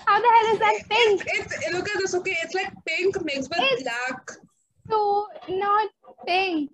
How 0.07 0.19
the 0.19 0.27
hell 0.27 0.55
is 0.55 0.59
that 0.61 0.89
pink? 0.89 1.23
It's, 1.27 1.55
it's 1.55 1.75
look 1.75 1.89
at 1.89 1.99
this. 1.99 2.15
Okay, 2.15 2.37
it's 2.43 2.55
like 2.55 2.73
pink 2.87 3.23
mixed 3.25 3.51
with 3.51 3.59
It's- 3.61 3.83
black. 3.83 4.31
So 4.91 5.27
not 5.49 5.91
pink. 6.27 6.71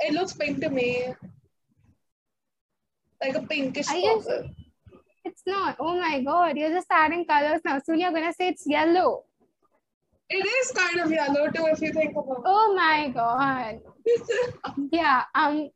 It 0.00 0.12
looks 0.14 0.32
pink 0.32 0.60
to 0.60 0.68
me. 0.68 1.14
Like 3.22 3.36
a 3.36 3.42
pinkish 3.42 3.86
color. 3.86 4.48
It's 5.24 5.42
not. 5.46 5.76
Oh 5.78 5.96
my 6.00 6.20
god, 6.22 6.56
you're 6.56 6.70
just 6.70 6.88
adding 6.90 7.24
colors 7.24 7.60
now. 7.64 7.78
Soon 7.78 8.00
you're 8.00 8.10
gonna 8.10 8.32
say 8.32 8.48
it's 8.48 8.64
yellow. 8.66 9.24
It 10.34 10.46
is 10.46 10.72
kind 10.72 11.00
of 11.00 11.10
yellow 11.12 11.50
too 11.50 11.66
if 11.66 11.80
you 11.82 11.92
think 11.92 12.12
about 12.12 12.38
it. 12.38 12.44
Oh 12.46 12.74
my 12.74 13.08
god. 13.08 13.80
Yeah. 14.92 15.24
Um. 15.34 15.70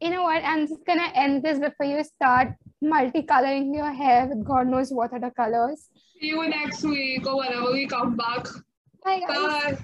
You 0.00 0.10
know 0.10 0.22
what? 0.22 0.44
I'm 0.44 0.66
just 0.68 0.84
gonna 0.86 1.10
end 1.14 1.42
this 1.42 1.58
before 1.58 1.86
you 1.86 2.04
start 2.04 2.54
multicoloring 2.82 3.74
your 3.74 3.92
hair 3.92 4.26
with 4.26 4.44
God 4.44 4.68
knows 4.68 4.92
what 4.92 5.12
other 5.12 5.30
colors. 5.30 5.88
See 6.20 6.28
you 6.28 6.48
next 6.48 6.84
week 6.84 7.26
or 7.26 7.38
whenever 7.38 7.72
we 7.72 7.86
come 7.86 8.16
back. 8.16 8.46
Bye 9.04 9.20
guys. 9.26 9.78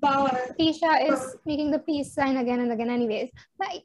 Bye. 0.00 0.26
Bye. 0.26 0.48
Tisha 0.58 1.12
is 1.12 1.36
making 1.46 1.70
the 1.70 1.78
peace 1.78 2.12
sign 2.14 2.38
again 2.38 2.60
and 2.60 2.72
again. 2.72 2.90
Anyways, 2.90 3.30
bye. 3.58 3.82